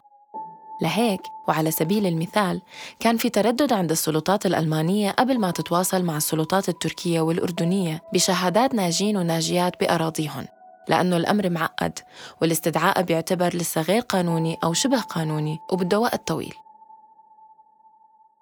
لهيك 0.83 1.21
وعلى 1.49 1.71
سبيل 1.71 2.07
المثال 2.07 2.63
كان 3.01 3.17
في 3.17 3.29
تردد 3.29 3.73
عند 3.73 3.91
السلطات 3.91 4.47
الألمانية 4.47 5.11
قبل 5.11 5.39
ما 5.39 5.51
تتواصل 5.51 6.05
مع 6.05 6.17
السلطات 6.17 6.69
التركية 6.69 7.21
والأردنية 7.21 8.03
بشهادات 8.13 8.75
ناجين 8.75 9.17
وناجيات 9.17 9.81
بأراضيهم 9.81 10.47
لأنه 10.89 11.17
الأمر 11.17 11.51
معقد 11.51 11.99
والاستدعاء 12.43 13.03
بيعتبر 13.03 13.57
لسه 13.57 13.81
غير 13.81 14.03
قانوني 14.03 14.59
أو 14.65 14.73
شبه 14.73 15.01
قانوني 15.01 15.59
وبده 15.73 15.99
وقت 15.99 16.29
طويل 16.29 16.55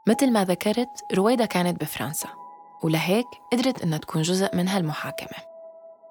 مثل 0.09 0.33
ما 0.33 0.45
ذكرت 0.45 0.88
رويدا 1.14 1.45
كانت 1.45 1.81
بفرنسا 1.81 2.29
ولهيك 2.83 3.26
قدرت 3.53 3.83
إنها 3.83 3.99
تكون 3.99 4.23
جزء 4.23 4.57
من 4.57 4.69
هالمحاكمة. 4.69 5.53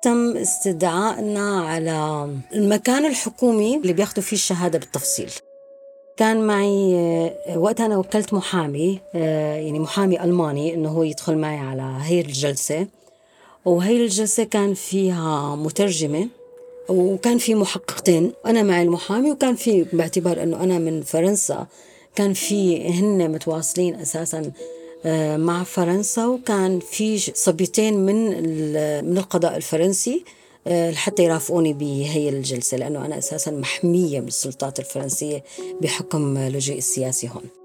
تم 0.04 0.38
استدعائنا 0.38 1.62
على 1.62 2.30
المكان 2.54 3.06
الحكومي 3.06 3.78
اللي 3.78 3.94
بياخذوا 3.94 4.24
فيه 4.24 4.36
الشهادة 4.36 4.80
بالتفصيل. 4.80 5.32
كان 6.18 6.48
معي 6.48 6.96
آه، 6.96 7.58
وقت 7.58 7.82
أنا 7.82 7.98
وكلت 7.98 8.34
محامي 8.34 9.00
آه، 9.16 9.56
يعني 9.56 9.80
محامي 9.80 10.24
ألماني 10.24 10.74
إنه 10.74 10.90
هو 10.90 11.04
يدخل 11.04 11.38
معي 11.38 11.58
على 11.58 11.98
هي 12.02 12.22
الجلسة. 12.22 12.88
وهي 13.66 14.04
الجلسة 14.04 14.44
كان 14.44 14.74
فيها 14.74 15.56
مترجمة 15.56 16.28
وكان 16.90 17.38
في 17.38 17.56
محققتين 17.56 18.34
أنا 18.46 18.64
معي 18.64 18.84
المحامي 18.84 19.32
وكان 19.32 19.56
في 19.56 19.84
باعتبار 19.94 20.44
أنه 20.44 20.64
أنا 20.64 20.78
من 20.80 21.02
فرنسا. 21.02 21.68
كان 22.16 22.34
في 22.34 22.90
هن 22.90 23.32
متواصلين 23.32 23.96
أساساً 23.96 24.52
مع 25.38 25.64
فرنسا 25.64 26.26
وكان 26.26 26.80
في 26.80 27.18
صبيتين 27.20 27.94
من 27.94 28.16
من 29.06 29.18
القضاء 29.18 29.58
الفرنسي 29.58 30.24
آه، 30.68 30.92
لحتى 30.92 31.24
يرافقوني 31.24 31.74
بهي 31.74 32.30
الجلسة 32.30 32.78
لأنه 32.78 33.06
أنا 33.06 33.18
أساسا 33.18 33.52
محمية 33.52 34.20
من 34.20 34.28
السلطات 34.28 34.80
الفرنسية 34.80 35.44
بحكم 35.82 36.38
لجوء 36.38 36.78
السياسي 36.78 37.30
هون. 37.30 37.63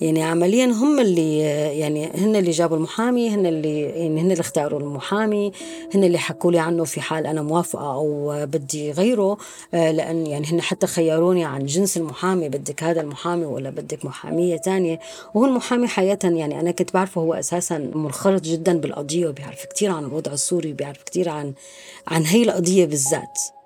يعني 0.00 0.22
عمليا 0.22 0.66
هم 0.66 1.00
اللي 1.00 1.38
يعني 1.78 2.10
هن 2.14 2.36
اللي 2.36 2.50
جابوا 2.50 2.76
المحامي 2.76 3.30
هن 3.30 3.46
اللي 3.46 3.80
يعني 3.80 4.20
هن 4.20 4.30
اللي 4.30 4.40
اختاروا 4.40 4.80
المحامي 4.80 5.52
هن 5.94 6.04
اللي 6.04 6.18
حكوا 6.18 6.52
لي 6.52 6.58
عنه 6.58 6.84
في 6.84 7.00
حال 7.00 7.26
أنا 7.26 7.42
موافقة 7.42 7.94
أو 7.94 8.34
بدي 8.46 8.92
غيره. 8.92 9.36
آه، 9.74 9.90
لأن 9.90 10.26
يعني 10.26 10.46
هن 10.46 10.60
حتى 10.60 10.86
خيروني 10.86 11.44
عن 11.44 11.66
جنس 11.66 11.96
المحامي 11.96 12.48
بدك 12.48 12.82
هذا 12.82 13.00
المحامي 13.00 13.44
ولا 13.44 13.70
بدك 13.70 14.04
محامية 14.04 14.56
ثانية 14.56 15.00
وهو 15.34 15.46
المحامي 15.46 15.88
حقيقه 15.88 16.28
يعني 16.28 16.60
أنا 16.60 16.70
كنت 16.70 16.94
بعرفه 16.94 17.20
هو 17.20 17.34
أساسا 17.34 17.78
منخرط 17.78 18.42
جدا 18.42 18.78
بالقضية 18.78 19.28
وبيعرف 19.28 19.66
كثير 19.74 19.90
عن 19.90 20.04
الوضع 20.04 20.32
السوري 20.32 20.72
وبيعرف 20.72 21.02
كثير 21.02 21.28
عن 21.28 21.52
عن 22.08 22.24
هي 22.24 22.42
القضية 22.42 22.86
بالذات. 22.86 23.59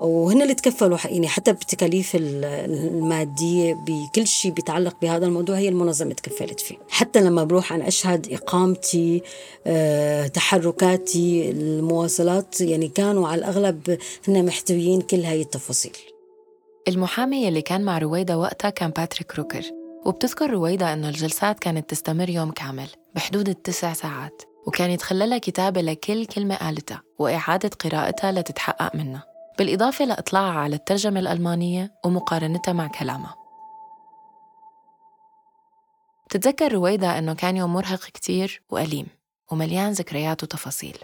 وهن 0.00 0.42
اللي 0.42 0.54
تكفلوا 0.54 0.98
يعني 1.04 1.28
حتى 1.28 1.52
بالتكاليف 1.52 2.16
المادية 2.16 3.74
بكل 3.74 4.26
شيء 4.26 4.50
بيتعلق 4.50 4.96
بهذا 5.02 5.26
الموضوع 5.26 5.56
هي 5.56 5.68
المنظمة 5.68 6.12
تكفلت 6.12 6.60
فيه. 6.60 6.76
حتى 6.88 7.20
لما 7.20 7.44
بروح 7.44 7.72
عن 7.72 7.82
أشهد 7.82 8.32
إقامتي 8.32 9.22
أه، 9.66 10.26
تحركاتي 10.26 11.50
المواصلات 11.50 12.60
يعني 12.60 12.88
كانوا 12.88 13.28
على 13.28 13.38
الأغلب 13.38 13.98
هن 14.28 14.46
محتويين 14.46 15.00
كل 15.00 15.20
هاي 15.20 15.40
التفاصيل. 15.40 15.96
المحامي 16.88 17.48
اللي 17.48 17.62
كان 17.62 17.84
مع 17.84 17.98
رويدا 17.98 18.34
وقتها 18.34 18.70
كان 18.70 18.90
باتريك 18.90 19.34
روكر. 19.34 19.62
وبتذكر 20.04 20.50
رويدا 20.50 20.92
أنه 20.92 21.08
الجلسات 21.08 21.58
كانت 21.58 21.90
تستمر 21.90 22.30
يوم 22.30 22.50
كامل 22.50 22.88
بحدود 23.14 23.48
التسع 23.48 23.92
ساعات 23.92 24.42
وكان 24.66 24.90
يتخللها 24.90 25.38
كتابة 25.38 25.80
لكل 25.80 26.26
كلمة 26.26 26.56
قالتها 26.56 27.02
وإعادة 27.18 27.70
قراءتها 27.84 28.32
لتتحقق 28.32 28.96
منها. 28.96 29.29
بالإضافة 29.60 30.04
لإطلاعها 30.04 30.58
على 30.58 30.76
الترجمة 30.76 31.20
الألمانية 31.20 31.92
ومقارنتها 32.04 32.72
مع 32.72 32.86
كلامها. 32.86 33.36
بتتذكر 36.26 36.72
رويدا 36.72 37.18
إنه 37.18 37.34
كان 37.34 37.56
يوم 37.56 37.72
مرهق 37.72 38.00
كتير 38.00 38.62
وأليم 38.70 39.06
ومليان 39.52 39.92
ذكريات 39.92 40.42
وتفاصيل. 40.42 40.98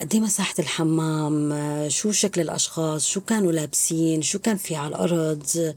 قد 0.00 0.14
إيه 0.14 0.20
مساحة 0.20 0.54
الحمام؟ 0.58 1.54
شو 1.88 2.12
شكل 2.12 2.40
الأشخاص؟ 2.40 3.06
شو 3.06 3.20
كانوا 3.20 3.52
لابسين؟ 3.52 4.22
شو 4.22 4.38
كان 4.38 4.56
في 4.56 4.76
على 4.76 4.88
الأرض؟ 4.88 5.74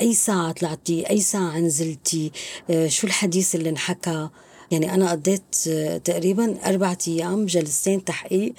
أي 0.00 0.14
ساعة 0.14 0.52
طلعتي؟ 0.52 1.10
أي 1.10 1.20
ساعة 1.20 1.58
نزلتي؟ 1.58 2.32
شو 2.86 3.06
الحديث 3.06 3.54
اللي 3.54 3.68
انحكى؟ 3.70 4.28
يعني 4.70 4.94
أنا 4.94 5.10
قضيت 5.10 5.54
تقريبا 6.04 6.66
أربعة 6.66 6.98
أيام 7.08 7.46
جلستين 7.46 8.04
تحقيق 8.04 8.54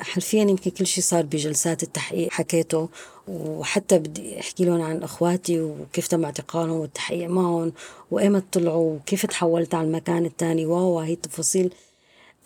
حرفيا 0.00 0.42
يمكن 0.42 0.70
كل 0.70 0.86
شيء 0.86 1.04
صار 1.04 1.22
بجلسات 1.22 1.82
التحقيق 1.82 2.32
حكيته 2.32 2.88
وحتى 3.28 3.98
بدي 3.98 4.40
أحكي 4.40 4.64
لهم 4.64 4.82
عن 4.82 5.02
أخواتي 5.02 5.60
وكيف 5.60 6.06
تم 6.06 6.24
اعتقالهم 6.24 6.76
والتحقيق 6.76 7.28
معهم 7.28 7.72
وإيمت 8.10 8.44
طلعوا 8.52 8.96
وكيف 8.96 9.26
تحولت 9.26 9.74
على 9.74 9.86
المكان 9.86 10.24
الثاني 10.24 10.66
وهي 10.66 11.12
التفاصيل. 11.12 11.74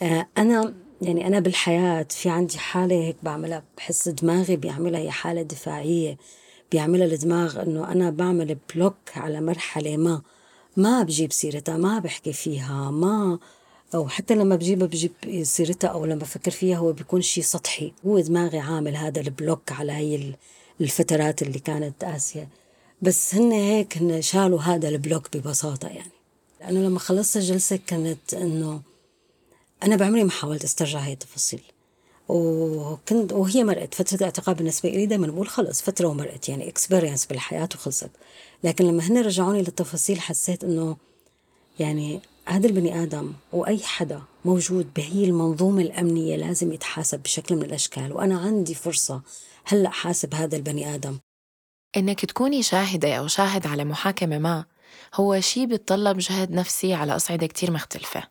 آه 0.02 0.26
أنا 0.38 0.74
يعني 1.02 1.26
أنا 1.26 1.40
بالحياة 1.40 2.06
في 2.10 2.28
عندي 2.28 2.58
حالة 2.58 2.94
هيك 2.96 3.16
بعملها 3.22 3.62
بحس 3.76 4.08
دماغي 4.08 4.56
بيعملها 4.56 5.00
هي 5.00 5.10
حالة 5.10 5.42
دفاعية 5.42 6.16
بيعملها 6.72 7.06
الدماغ 7.06 7.62
إنه 7.62 7.92
أنا 7.92 8.10
بعمل 8.10 8.56
block 8.74 8.94
على 9.16 9.40
مرحلة 9.40 9.96
ما 9.96 10.22
ما 10.76 11.02
بجيب 11.02 11.32
سيرتها 11.32 11.76
ما 11.76 11.98
بحكي 11.98 12.32
فيها 12.32 12.90
ما 12.90 13.38
أو 13.94 14.08
حتى 14.08 14.34
لما 14.34 14.56
بجيبها 14.56 14.86
بجيب 14.86 15.12
سيرتها 15.42 15.88
أو 15.88 16.04
لما 16.04 16.20
بفكر 16.20 16.50
فيها 16.50 16.76
هو 16.76 16.92
بيكون 16.92 17.22
شيء 17.22 17.44
سطحي. 17.44 17.92
هو 18.06 18.20
دماغي 18.20 18.58
عامل 18.58 18.96
هذا 18.96 19.20
ال 19.20 19.29
block 19.29 19.72
على 19.72 19.92
هي 19.92 20.34
الفترات 20.80 21.42
اللي 21.42 21.58
كانت 21.58 22.04
قاسية 22.04 22.48
بس 23.02 23.34
هن 23.34 23.52
هيك 23.52 23.98
هن 23.98 24.22
شالوا 24.22 24.60
هذا 24.60 24.88
ال 24.88 24.96
block 24.96 25.36
ببساطة 25.36 25.88
يعني. 25.88 26.12
لأنه 26.60 26.80
لما 26.80 26.98
خلصت 26.98 27.36
الجلسة 27.36 27.78
كانت 27.86 28.34
إنه 28.34 28.80
أنا 29.82 29.96
بعمري 29.96 30.24
ما 30.24 30.30
حاولت 30.30 30.64
أسترجع 30.64 30.98
هاي 30.98 31.12
التفاصيل. 31.12 31.62
وكنت 32.28 33.32
وهي 33.32 33.64
مرقت. 33.64 33.94
فترة 33.94 34.16
الاعتقال 34.16 34.54
بالنسبة 34.54 34.88
لي 34.88 35.06
دائما 35.06 35.26
بقول 35.26 35.48
خلص 35.48 35.82
فترة 35.82 36.08
ومرقت 36.08 36.48
يعني 36.48 36.68
experience 36.68 37.26
بالحياة 37.26 37.68
وخلصت. 37.74 38.10
لكن 38.64 38.84
لما 38.84 39.02
هن 39.02 39.18
رجعوني 39.18 39.58
للتفاصيل 39.58 40.20
حسيت 40.20 40.64
إنه 40.64 40.96
يعني 41.78 42.20
هذا 42.48 42.66
البني 42.66 43.02
آدم 43.02 43.32
وأي 43.52 43.78
حدا 43.78 44.22
موجود 44.44 44.94
بهي 44.94 45.24
المنظومة 45.24 45.82
الأمنية 45.82 46.36
لازم 46.36 46.72
يتحاسب 46.72 47.22
بشكل 47.22 47.56
من 47.56 47.62
الأشكال 47.62 48.12
وأنا 48.12 48.38
عندي 48.38 48.74
فرصة 48.74 49.22
هلأ 49.64 49.90
حاسب 49.90 50.34
هذا 50.34 50.56
البني 50.56 50.94
آدم. 50.94 51.18
إنك 51.96 52.24
تكوني 52.24 52.62
شاهدة 52.62 53.14
أو 53.14 53.26
شاهد 53.26 53.66
على 53.66 53.84
محاكمة 53.84 54.38
ما 54.38 54.64
هو 55.14 55.40
شيء 55.40 55.66
بيتطلب 55.66 56.18
جهد 56.18 56.50
نفسي 56.50 56.94
على 56.94 57.16
أصعدة 57.16 57.46
كتير 57.46 57.70
مختلفة. 57.70 58.22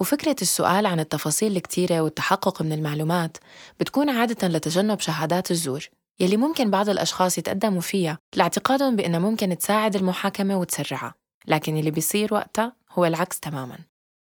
وفكرة 0.00 0.36
السؤال 0.42 0.86
عن 0.86 1.00
التفاصيل 1.00 1.56
الكتيرة 1.56 2.00
والتحقق 2.00 2.62
من 2.62 2.72
المعلومات 2.72 3.36
بتكون 3.80 4.10
عادة 4.10 4.48
لتجنب 4.48 5.00
شهادات 5.00 5.50
الزور 5.50 5.88
يلي 6.20 6.36
ممكن 6.36 6.70
بعض 6.70 6.88
الأشخاص 6.88 7.38
يتقدموا 7.38 7.80
فيها 7.80 8.18
لاعتقادهم 8.36 8.96
بأنها 8.96 9.20
ممكن 9.20 9.58
تساعد 9.58 9.96
المحاكمة 9.96 10.58
وتسرعها 10.58 11.14
لكن 11.46 11.76
اللي 11.76 11.90
بيصير 11.90 12.34
وقتها 12.34 12.72
هو 12.98 13.04
العكس 13.04 13.40
تماما. 13.40 13.78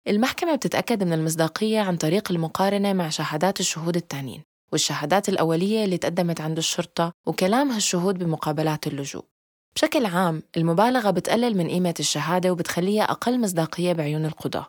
المحكمة 0.08 0.56
بتتأكد 0.56 1.04
من 1.04 1.14
المصداقية 1.14 1.80
عن 1.80 1.98
طريق 1.98 2.32
المقارنة 2.32 2.94
مع 2.94 3.10
شهادات 3.10 3.60
الشهود 3.60 3.96
التانيين 3.96 4.44
والشهادات 4.72 5.30
الأولية 5.30 5.86
اللي 5.86 5.98
تقدمت 5.98 6.42
عند 6.42 6.58
الشرطة 6.58 7.12
وكلام 7.26 7.72
هالشهود 7.72 8.18
بمقابلات 8.18 8.88
اللجوء. 8.88 9.24
بشكل 9.76 10.06
عام 10.06 10.44
المبالغة 10.58 11.10
بتقلل 11.10 11.58
من 11.58 11.68
قيمة 11.70 11.94
الشهادة 12.00 12.52
وبتخليها 12.52 13.04
أقل 13.04 13.42
مصداقية 13.42 13.94
بعيون 13.94 14.26
القضاة. 14.26 14.68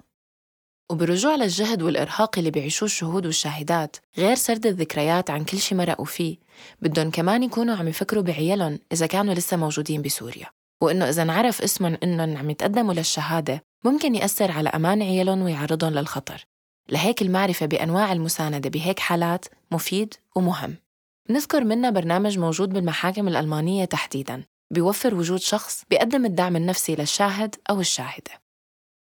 وبالرجوع 0.90 1.34
للجهد 1.34 1.82
والإرهاق 1.82 2.38
اللي 2.38 2.50
بيعيشوه 2.50 2.86
الشهود 2.86 3.26
والشاهدات 3.26 3.96
غير 4.18 4.34
سرد 4.34 4.66
الذكريات 4.66 5.30
عن 5.30 5.44
كل 5.44 5.58
شي 5.58 5.74
مرقوا 5.74 6.04
فيه 6.04 6.36
بدهم 6.82 7.10
كمان 7.10 7.42
يكونوا 7.42 7.76
عم 7.76 7.88
يفكروا 7.88 8.22
بعيالهم 8.22 8.78
إذا 8.92 9.06
كانوا 9.06 9.34
لسه 9.34 9.56
موجودين 9.56 10.02
بسوريا. 10.02 10.46
وإنه 10.82 11.08
إذا 11.08 11.22
انعرف 11.22 11.62
اسمهم 11.62 11.98
إنهم 12.02 12.36
عم 12.36 12.50
يتقدموا 12.50 12.94
للشهادة 12.94 13.67
ممكن 13.84 14.14
يأثر 14.14 14.50
على 14.50 14.68
أمان 14.68 15.02
عيالهم 15.02 15.42
ويعرضهم 15.42 15.94
للخطر. 15.94 16.44
لهيك 16.88 17.22
المعرفة 17.22 17.66
بأنواع 17.66 18.12
المساندة 18.12 18.70
بهيك 18.70 18.98
حالات 18.98 19.44
مفيد 19.70 20.14
ومهم. 20.36 20.76
نذكر 21.30 21.64
منا 21.64 21.90
برنامج 21.90 22.38
موجود 22.38 22.68
بالمحاكم 22.68 23.28
الألمانية 23.28 23.84
تحديداً 23.84 24.44
بيوفر 24.70 25.14
وجود 25.14 25.40
شخص 25.40 25.84
بيقدم 25.90 26.24
الدعم 26.24 26.56
النفسي 26.56 26.94
للشاهد 26.94 27.54
أو 27.70 27.80
الشاهدة. 27.80 28.30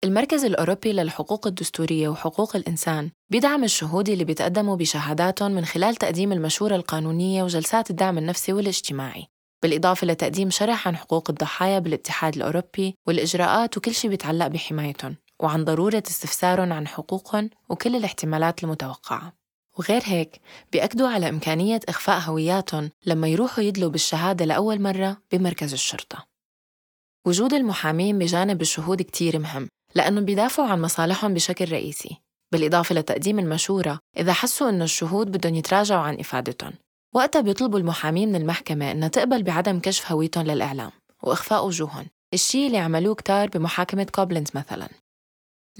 المركز 0.04 0.46
الأوروبي 0.46 0.94
للحقوق 0.94 1.48
الدستورية 1.48 2.10
وحقوق 2.10 2.56
الإنسان 2.56 3.12
بيدعم 3.30 3.64
الشهود 3.64 4.10
اللي 4.10 4.24
بيتقدموا 4.24 4.76
بشهاداتهم 4.76 5.52
من 5.52 5.66
خلال 5.66 5.96
تقديم 5.96 6.32
المشورة 6.32 6.76
القانونية 6.76 7.44
وجلسات 7.44 7.90
الدعم 7.90 8.18
النفسي 8.18 8.54
والاجتماعي. 8.54 9.28
بالإضافة 9.64 10.08
لتقديم 10.08 10.50
شرح 10.50 10.88
عن 10.88 10.98
حقوق 10.98 11.30
الضحايا 11.30 11.80
بالاتحاد 11.80 12.36
الأوروبي 12.36 12.96
والإجراءات 13.08 13.78
وكل 13.78 13.94
شيء 13.94 14.10
بيتعلق 14.10 14.48
بحمايتهم 14.48 15.16
وعن 15.40 15.66
ضرورة 15.66 16.04
استفسارهم 16.08 16.74
عن 16.74 16.88
حقوقهم 16.88 17.50
وكل 17.70 17.96
الاحتمالات 17.96 18.64
المتوقعة. 18.64 19.34
وغير 19.78 20.02
هيك 20.06 20.42
بيأكدوا 20.72 21.08
على 21.08 21.30
إمكانية 21.30 21.80
إخفاء 21.90 22.20
هوياتهم 22.20 22.92
لما 23.06 23.28
يروحوا 23.28 23.64
يدلوا 23.64 23.90
بالشهادة 23.90 24.46
لأول 24.46 24.82
مرة 24.82 25.18
بمركز 25.32 25.74
الشرطة. 25.74 26.26
وجود 27.28 27.54
المحامين 27.54 28.20
بجانب 28.20 28.62
الشهود 28.62 29.02
كتير 29.02 29.40
مهم 29.40 29.70
لأنهم 29.96 30.26
بيدافعوا 30.26 30.68
عن 30.68 30.82
مصالحهم 30.82 31.34
بشكل 31.34 31.72
رئيسي. 31.72 32.18
بالإضافة 32.52 32.96
لتقديم 32.96 33.40
المشورة 33.40 34.00
إذا 34.18 34.34
حسوا 34.34 34.70
إنه 34.70 34.84
الشهود 34.84 35.32
بدهم 35.32 35.56
يتراجعوا 35.56 36.02
عن 36.02 36.20
إفادتهم. 36.20 36.74
وقتها 37.14 37.42
بيطلبوا 37.42 37.80
المحامي 37.80 38.26
من 38.26 38.36
المحكمة 38.36 38.92
إنها 38.92 39.08
تقبل 39.08 39.44
بعدم 39.44 39.80
كشف 39.80 40.12
هويتهم 40.12 40.46
للإعلام 40.46 40.92
وإخفاء 41.24 41.66
وجوههم 41.66 42.06
الشيء 42.34 42.68
اللي 42.68 42.78
عملوه 42.78 43.16
كتار 43.16 43.50
بمحاكمة 43.50 44.04
كوبلنت 44.04 44.56
مثلاً. 44.56 44.90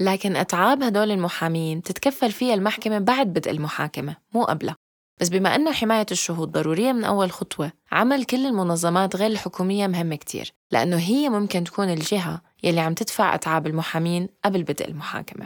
لكن 0.00 0.36
أتعاب 0.36 0.82
هدول 0.82 1.10
المحامين 1.10 1.82
تتكفل 1.82 2.32
فيها 2.32 2.54
المحكمة 2.54 2.98
بعد 2.98 3.26
بدء 3.26 3.50
المحاكمة 3.50 4.16
مو 4.34 4.44
قبلها. 4.44 4.76
بس 5.20 5.28
بما 5.28 5.54
أنه 5.54 5.72
حماية 5.72 6.06
الشهود 6.10 6.52
ضرورية 6.52 6.92
من 6.92 7.04
أول 7.04 7.32
خطوة 7.32 7.72
عمل 7.92 8.24
كل 8.24 8.46
المنظمات 8.46 9.16
غير 9.16 9.30
الحكومية 9.30 9.86
مهم 9.86 10.14
كتير 10.14 10.52
لأنه 10.70 10.96
هي 10.96 11.28
ممكن 11.28 11.64
تكون 11.64 11.88
الجهة 11.90 12.42
يلي 12.62 12.80
عم 12.80 12.94
تدفع 12.94 13.34
أتعاب 13.34 13.66
المحامين 13.66 14.28
قبل 14.44 14.62
بدء 14.62 14.88
المحاكمة. 14.88 15.44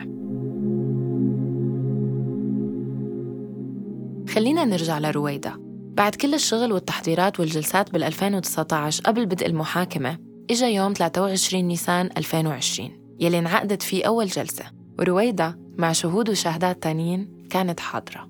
خلينا 4.33 4.65
نرجع 4.65 4.99
لرويدة 4.99 5.64
بعد 5.95 6.15
كل 6.15 6.33
الشغل 6.33 6.71
والتحضيرات 6.73 7.39
والجلسات 7.39 7.91
بال 7.91 8.03
2019 8.03 9.03
قبل 9.03 9.25
بدء 9.25 9.45
المحاكمة 9.45 10.17
إجا 10.51 10.67
يوم 10.67 10.93
23 10.93 11.63
نيسان 11.63 12.09
2020 12.17 12.89
يلي 13.19 13.39
انعقدت 13.39 13.81
فيه 13.81 14.05
أول 14.05 14.27
جلسة 14.27 14.65
ورويدة 14.99 15.57
مع 15.77 15.91
شهود 15.91 16.29
وشاهدات 16.29 16.83
تانيين 16.83 17.47
كانت 17.49 17.79
حاضرة. 17.79 18.29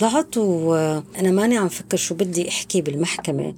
طلعت 0.00 0.36
وأنا 0.38 1.30
ماني 1.30 1.56
عم 1.56 1.68
فكر 1.68 1.96
شو 1.96 2.14
بدي 2.14 2.48
أحكي 2.48 2.80
بالمحكمة. 2.80 3.54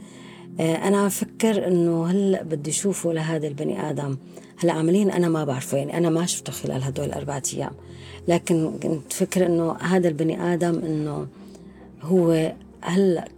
آه، 0.60 0.74
أنا 0.74 0.98
عم 0.98 1.08
فكر 1.08 1.66
إنه 1.66 2.06
هلأ 2.06 2.42
بدي 2.42 2.70
أشوفه 2.70 3.12
لهذا 3.12 3.46
البني 3.46 3.90
آدم. 3.90 4.16
هلأ 4.58 4.72
عمليا 4.72 5.16
أنا 5.16 5.28
ما 5.28 5.44
بعرفه 5.44 5.78
يعني 5.78 5.96
أنا 5.96 6.10
ما 6.10 6.26
شفته 6.26 6.52
خلال 6.52 6.82
هدول 6.82 7.06
الأربعة 7.06 7.42
أيام. 7.54 7.72
لكن 8.28 8.78
كنت 8.82 9.12
فكر 9.12 9.46
إنه 9.46 9.72
هذا 9.72 10.08
البني 10.08 10.54
آدم 10.54 10.78
إنه 10.78 11.26
هو 12.02 12.52
هلا 12.80 13.28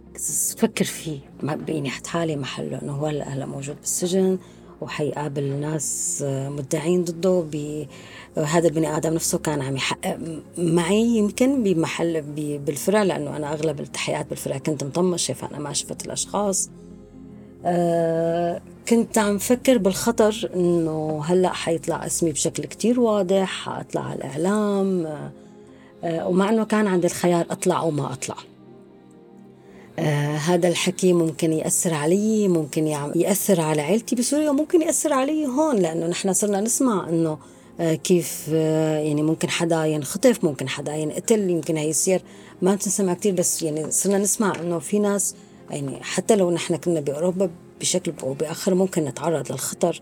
فكر 0.57 0.85
فيه. 0.85 1.19
يعني 1.67 1.89
حط 1.89 2.07
حالي 2.07 2.35
محله 2.35 2.81
إنه 2.81 2.91
هو 2.91 3.05
هلا 3.05 3.45
موجود 3.45 3.75
بالسجن 3.75 4.37
وحيقابل 4.81 5.43
ناس 5.43 6.23
مدعين 6.27 7.03
ضده 7.03 7.87
هذا 8.37 8.67
البني 8.67 8.97
آدم 8.97 9.13
نفسه 9.13 9.37
كان 9.37 9.61
عم 9.61 9.75
يحقق 9.75 10.17
معي 10.57 11.05
يمكن 11.05 11.63
بمحل 11.63 12.21
بالفرع 12.65 13.03
لأنه 13.03 13.37
أنا 13.37 13.53
أغلب 13.53 13.79
التحقيقات 13.79 14.29
بالفرع 14.29 14.57
كنت 14.57 14.83
مطمشة 14.83 15.33
فأنا 15.33 15.59
ما 15.59 15.73
شفت 15.73 16.05
الأشخاص. 16.05 16.69
أه 17.65 18.61
كنت 18.89 19.17
عم 19.17 19.37
فكر 19.37 19.77
بالخطر 19.77 20.49
إنه 20.55 21.23
هلا 21.25 21.49
حيطلع 21.49 22.05
اسمي 22.05 22.31
بشكل 22.31 22.63
كتير 22.63 22.99
واضح 22.99 23.49
حأطلع 23.49 24.01
على 24.01 24.15
الإعلام. 24.15 25.05
أه 26.03 26.27
ومع 26.27 26.49
إنه 26.49 26.65
كان 26.65 26.87
عندي 26.87 27.07
الخيار 27.07 27.45
أطلع 27.49 27.79
أو 27.79 27.91
ما 27.91 28.13
أطلع. 28.13 28.35
آه 30.01 30.35
هذا 30.37 30.67
الحكي 30.67 31.13
ممكن 31.13 31.53
يأثر 31.53 31.93
علي 31.93 32.47
ممكن 32.47 32.87
يأثر 33.15 33.61
على 33.61 33.81
عيلتي 33.81 34.15
بسوريا 34.15 34.49
وممكن 34.49 34.81
يأثر 34.81 35.13
علي 35.13 35.45
هون 35.47 35.75
لأنه 35.75 36.07
نحن 36.07 36.33
صرنا 36.33 36.61
نسمع 36.61 37.09
أنه 37.09 37.37
آه 37.79 37.93
كيف 37.93 38.45
آه 38.53 38.99
يعني 38.99 39.21
ممكن 39.21 39.49
حدا 39.49 39.85
ينخطف 39.85 40.43
ممكن 40.43 40.69
حدا 40.69 40.95
ينقتل 40.95 41.49
يمكن 41.49 41.77
هي 41.77 41.89
يصير. 41.89 42.21
ما 42.61 42.75
بتنسمع 42.75 43.13
كثير 43.13 43.33
بس 43.33 43.63
يعني 43.63 43.91
صرنا 43.91 44.17
نسمع 44.17 44.53
أنه 44.59 44.79
في 44.79 44.99
ناس 44.99 45.35
يعني 45.69 46.03
حتى 46.03 46.35
لو 46.35 46.51
نحن 46.51 46.75
كنا 46.75 46.99
بأوروبا 46.99 47.49
بشكل 47.79 48.13
أو 48.23 48.33
بآخر 48.33 48.75
ممكن 48.75 49.05
نتعرض 49.05 49.51
للخطر 49.51 50.01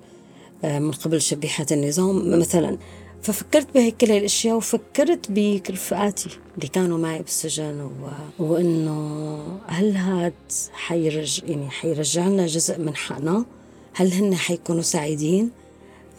آه، 0.63 0.79
من 0.79 0.91
قبل 0.91 1.21
شبيحة 1.21 1.65
النظام. 1.71 2.39
مثلا 2.39 2.77
ففكرت 3.21 3.73
بهيك 3.73 3.97
كل 3.97 4.11
هالاشياء 4.11 4.55
وفكرت 4.55 5.31
برفقاتي 5.31 6.29
اللي 6.55 6.67
كانوا 6.67 6.97
معي 6.97 7.21
بالسجن 7.21 7.81
و... 7.81 8.09
وإنه 8.43 9.59
هل 9.67 9.95
هاد 9.95 10.33
حيرج 10.73 11.41
يعني 11.47 11.69
حيرجع 11.69 12.27
لنا 12.27 12.45
جزء 12.45 12.79
من 12.79 12.95
حقنا؟ 12.95 13.45
هل 13.93 14.13
هن 14.13 14.35
حيكونوا 14.35 14.81
سعيدين؟ 14.81 15.51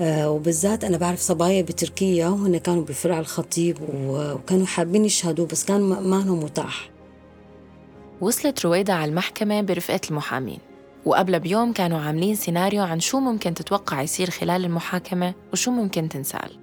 آه 0.00 0.30
وبالذات 0.30 0.84
أنا 0.84 0.96
بعرف 0.96 1.20
صبايا 1.20 1.62
بتركيا 1.62 2.28
وهن 2.28 2.56
كانوا 2.56 2.84
بفرع 2.84 3.18
الخطيب 3.18 3.76
وكانوا 4.06 4.66
حابين 4.66 5.04
يشهدوا 5.04 5.46
بس 5.46 5.64
كان 5.64 5.80
ما 5.80 6.18
متاح 6.18 6.90
وصلت 8.20 8.64
رويدة 8.64 8.94
على 8.94 9.10
المحكمة 9.10 9.60
برفقة 9.60 10.00
المحامين 10.10 10.58
وقبل 11.04 11.40
بيوم 11.40 11.72
كانوا 11.72 11.98
عاملين 11.98 12.34
سيناريو 12.34 12.82
عن 12.82 13.00
شو 13.00 13.20
ممكن 13.20 13.54
تتوقع 13.54 14.02
يصير 14.02 14.30
خلال 14.30 14.64
المحاكمة 14.64 15.34
وشو 15.52 15.70
ممكن 15.70 16.08
تنسأل 16.08 16.59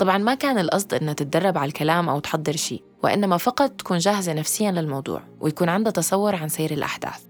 طبعا 0.00 0.18
ما 0.18 0.34
كان 0.34 0.58
القصد 0.58 0.94
إنها 0.94 1.14
تتدرب 1.14 1.58
على 1.58 1.68
الكلام 1.68 2.08
أو 2.08 2.20
تحضر 2.20 2.56
شيء 2.56 2.82
وإنما 3.04 3.36
فقط 3.36 3.70
تكون 3.70 3.98
جاهزة 3.98 4.32
نفسيا 4.32 4.70
للموضوع 4.70 5.22
ويكون 5.40 5.68
عندها 5.68 5.92
تصور 5.92 6.36
عن 6.36 6.48
سير 6.48 6.70
الأحداث. 6.70 7.22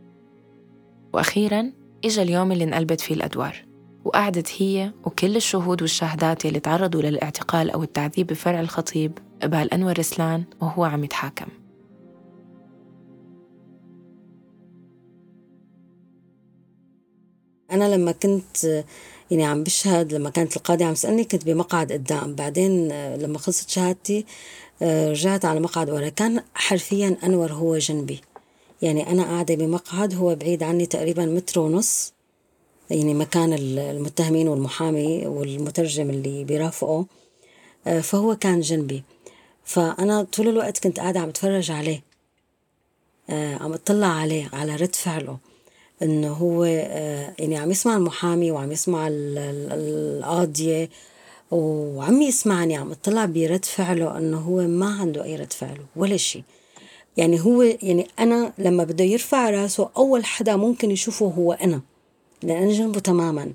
وأخيرا 1.13 1.73
إجا 2.05 2.23
اليوم 2.23 2.53
اللي 2.53 2.65
انقلبت 2.65 3.01
فيه 3.01 3.15
الأدوار 3.15 3.65
وقعدت 4.05 4.63
هي 4.63 4.93
وكل 5.05 5.37
الشهود 5.37 5.83
والشاهدات 5.83 6.47
اللي 6.47 6.61
تعرضوا 6.61 7.03
للاعتقال 7.03 7.71
أو 7.71 7.83
التعذيب 7.83 8.27
بفرع 8.27 8.61
الخطيب 8.61 9.19
قبال 9.43 9.75
أنور 9.75 9.99
رسلان 9.99 10.45
وهو 10.61 10.85
عم 10.85 11.05
يتحاكم. 11.05 11.47
أنا 17.73 17.95
لما 17.97 18.13
كنت 18.13 18.85
يعني 19.31 19.45
عم 19.45 19.63
بشهد 19.63 20.15
لما 20.15 20.31
كانت 20.31 20.57
القاضي 20.57 20.85
عم 20.85 20.95
تسألني 20.95 21.25
كنت 21.25 21.45
بمقعد 21.45 21.93
قدام. 21.93 22.35
بعدين 22.35 22.93
آه، 22.93 23.17
لما 23.17 23.39
خلصت 23.39 23.71
شهادتي 23.71 24.27
آه، 24.83 25.11
رجعت 25.11 25.45
على 25.45 25.61
مقعد 25.61 25.91
ورا. 25.91 26.09
كان 26.09 26.43
حرفيا 26.55 27.17
أنور 27.25 27.53
هو 27.53 27.79
جنبي. 27.79 28.21
يعني 28.83 29.11
أنا 29.11 29.23
قاعدة 29.25 29.55
بمقعد 29.55 30.15
هو 30.15 30.35
بعيد 30.35 30.63
عني 30.63 30.87
تقريبا 30.87 31.25
متر 31.27 31.61
ونص. 31.61 32.13
يعني 32.91 33.15
مكان 33.15 33.53
المتهمين 33.59 34.49
والمحامي 34.49 35.27
والمترجم 35.27 36.11
اللي 36.11 36.45
بيرافقه. 36.45 37.07
آه، 37.87 38.01
فهو 38.01 38.37
كان 38.37 38.61
جنبي. 38.61 39.03
فأنا 39.65 40.23
طول 40.23 40.49
الوقت 40.49 40.79
كنت 40.79 41.01
قاعدة 41.01 41.21
عم 41.21 41.29
اتفرج 41.29 41.71
عليه. 41.71 42.03
عم 43.31 43.73
أطلع 43.73 44.07
عليه 44.07 44.51
على 44.53 44.77
رد 44.77 44.95
فعله. 44.95 45.39
انه 46.03 46.33
هو 46.33 46.65
يعني 47.39 47.59
عم 47.59 47.71
يسمع 47.71 47.97
المحامي 47.97 48.51
وعم 48.51 48.73
يسمع 48.73 49.09
القاضية 49.11 50.91
وعم 51.51 52.23
يسمعني 52.23 52.77
عم 52.77 52.91
اطلع 52.91 53.25
برد 53.25 53.65
فعله 53.65 54.19
إنه 54.19 54.39
هو 54.39 54.61
ما 54.61 54.87
عنده 55.01 55.25
أي 55.25 55.37
رد 55.37 55.53
فعل 55.53 55.79
ولا 55.97 56.17
شيء. 56.17 56.43
يعني 57.17 57.41
هو 57.41 57.63
يعني 57.63 58.07
أنا 58.19 58.53
لما 58.59 58.85
بده 58.85 59.05
يرفع 59.05 59.51
راسه 59.51 59.91
أول 59.97 60.25
حدا 60.25 60.57
ممكن 60.57 60.91
يشوفه 60.91 61.27
هو 61.27 61.53
أنا 61.53 61.81
لأن 62.43 62.63
أنا 62.63 62.73
جنبه 62.73 63.01
تماما. 63.01 63.53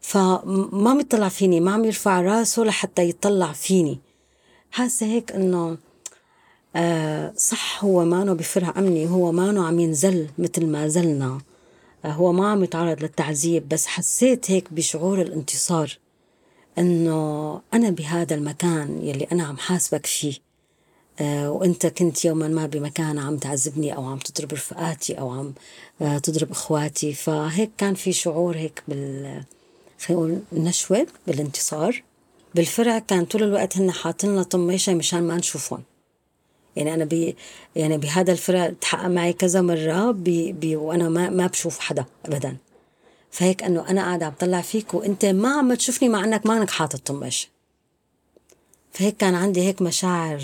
فما 0.00 0.90
عم 0.90 1.00
يطلع 1.00 1.28
فيني 1.28 1.60
ما 1.60 1.72
عم 1.72 1.84
يرفع 1.84 2.20
راسه 2.20 2.62
لحتى 2.64 3.08
يطلع 3.08 3.52
فيني. 3.52 3.98
حاسة 4.70 5.06
هيك 5.06 5.32
إنه 5.32 5.76
آه 6.76 7.32
صح 7.36 7.84
هو 7.84 8.04
مانو 8.04 8.34
بفرع 8.34 8.74
أمني 8.78 9.08
هو 9.08 9.32
مانو 9.32 9.64
عم 9.64 9.80
ينزل 9.80 10.28
مثل 10.38 10.66
ما 10.66 10.88
زلنا. 10.88 11.38
هو 12.04 12.32
ما 12.32 12.50
عم 12.50 12.64
يتعرض 12.64 13.02
للتعذيب 13.02 13.68
بس 13.68 13.86
حسيت 13.86 14.50
هيك 14.50 14.72
بشعور 14.72 15.20
الانتصار 15.20 15.98
إنه 16.78 17.60
أنا 17.74 17.90
بهذا 17.90 18.34
المكان 18.34 19.00
يلي 19.02 19.24
أنا 19.32 19.44
عم 19.44 19.56
حاسبك 19.56 20.06
فيه. 20.06 20.34
آه 21.20 21.50
وإنت 21.50 21.86
كنت 21.86 22.24
يوما 22.24 22.48
ما 22.48 22.66
بمكان 22.66 23.18
عم 23.18 23.36
تعذبني 23.36 23.96
أو 23.96 24.04
عم 24.04 24.18
تضرب 24.18 24.52
رفقاتي 24.52 25.18
أو 25.18 25.30
عم 25.30 25.54
آه 26.02 26.18
تضرب 26.18 26.50
إخواتي. 26.50 27.14
فهيك 27.14 27.70
كان 27.78 27.94
في 27.94 28.12
شعور 28.12 28.56
هيك 28.56 28.82
بال 28.88 29.44
خلينا 30.00 30.22
نقول 30.22 30.38
النشوه 30.52 31.06
بالانتصار. 31.26 32.02
بالفرع 32.54 32.98
كان 32.98 33.24
طول 33.24 33.42
الوقت 33.42 33.76
هن 33.76 33.90
حاطين 33.92 34.30
لنا 34.30 34.42
طميشه 34.42 34.94
مشان 34.94 35.22
ما 35.22 35.36
نشوفهم. 35.36 35.82
يعني 36.76 36.94
أنا 36.94 37.04
بي 37.04 37.36
يعني 37.76 37.98
بهذا 37.98 38.32
الفرع 38.32 38.72
تحقق 38.80 39.06
معي 39.06 39.32
كذا 39.32 39.60
مرة 39.60 40.10
بي 40.10 40.52
بي 40.52 40.76
وأنا 40.76 41.08
ما 41.08 41.30
ما 41.30 41.46
بشوف 41.46 41.78
حدا 41.78 42.04
ابدا. 42.26 42.56
فهيك 43.30 43.62
إنه 43.62 43.90
أنا 43.90 44.02
قاعدة 44.02 44.26
عم 44.26 44.32
طلع 44.40 44.60
فيك 44.60 44.94
وأنت 44.94 45.24
ما 45.24 45.48
عم 45.58 45.74
تشوفني 45.74 46.08
مع 46.08 46.24
إنك 46.24 46.46
مانك 46.46 46.70
حاطط 46.70 47.00
طماشه 47.06 47.48
فهيك 48.92 49.16
كان 49.16 49.34
عندي 49.34 49.60
هيك 49.62 49.82
مشاعر 49.82 50.42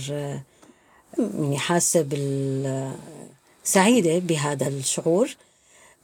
يعني 1.19 1.59
حاسة 1.59 2.03
بال 2.03 2.93
سعيده 3.65 4.19
بهذا 4.19 4.69
الشعور. 4.69 5.37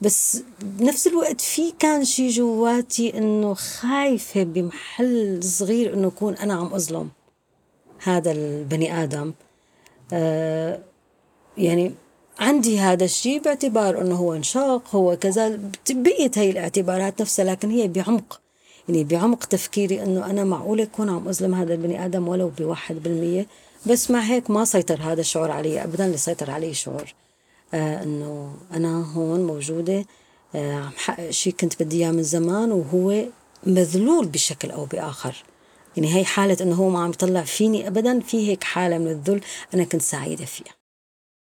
بس 0.01 0.43
بنفس 0.61 1.07
الوقت 1.07 1.41
في 1.41 1.73
كان 1.79 2.05
شي 2.05 2.29
جواتي 2.29 3.19
إنه 3.19 3.55
خايفة 3.55 4.43
بمحل 4.43 5.41
صغير 5.43 5.95
إنه 5.95 6.09
أكون 6.09 6.35
أنا 6.35 6.55
عم 6.55 6.75
أظلم 6.75 7.11
هذا 8.03 8.33
البني 8.33 9.03
آدم. 9.03 9.33
يعني 11.59 11.93
عندي 12.39 12.79
هذا 12.79 13.05
الشيء 13.05 13.43
باعتبار 13.43 14.01
أنه 14.01 14.15
هو 14.15 14.35
انشاق 14.35 14.95
هو 14.95 15.17
كذا 15.17 15.61
بقيت 15.91 16.39
هي 16.39 16.51
الاعتبارات 16.51 17.21
نفسها 17.21 17.45
لكن 17.45 17.71
هي 17.71 17.89
بعمق. 17.89 18.41
يعني 18.89 19.05
بعمق 19.05 19.45
تفكيري 19.45 20.03
أنه 20.03 20.27
أنا 20.27 20.45
معقول 20.45 20.81
أكون 20.81 21.11
عم 21.11 21.29
أظلم 21.29 21.55
هذا 21.55 21.75
البني 21.75 22.05
آدم 22.05 22.29
ولو 22.29 22.49
بواحد 22.59 23.03
بالمية. 23.03 23.47
بس 23.87 24.11
مع 24.11 24.21
هيك 24.21 24.51
ما 24.51 24.65
سيطر 24.65 25.03
هذا 25.03 25.21
الشعور 25.21 25.51
علي 25.51 25.85
ابدا 25.85 26.07
اللي 26.07 26.17
سيطر 26.17 26.51
علي 26.51 26.75
شعور. 26.75 27.15
آه 27.75 28.03
أنه 28.03 28.55
أنا 28.73 29.13
هون 29.13 29.47
موجودة 29.47 30.05
آه 30.55 30.75
عم 30.75 30.93
حقق 30.97 31.31
شيء 31.31 31.53
كنت 31.53 31.83
بدي 31.83 31.97
إياه 31.97 32.11
من 32.11 32.23
زمان 32.23 32.73
وهو 32.73 33.25
مذلول 33.67 34.27
بشكل 34.27 34.71
أو 34.71 34.85
بآخر. 34.85 35.45
يعني 35.97 36.15
هي 36.15 36.25
حالة 36.25 36.57
إنه 36.61 36.75
هو 36.75 36.89
ما 36.89 37.05
عم 37.05 37.11
يطلع 37.11 37.43
فيني 37.43 37.89
أبدا 37.89 38.21
في 38.21 38.49
هيك 38.49 38.65
حالة 38.65 38.99
من 38.99 39.09
الذل 39.09 39.41
أنا 39.75 39.85
كنت 39.85 40.03
سعيدة 40.03 40.45
فيها. 40.45 40.75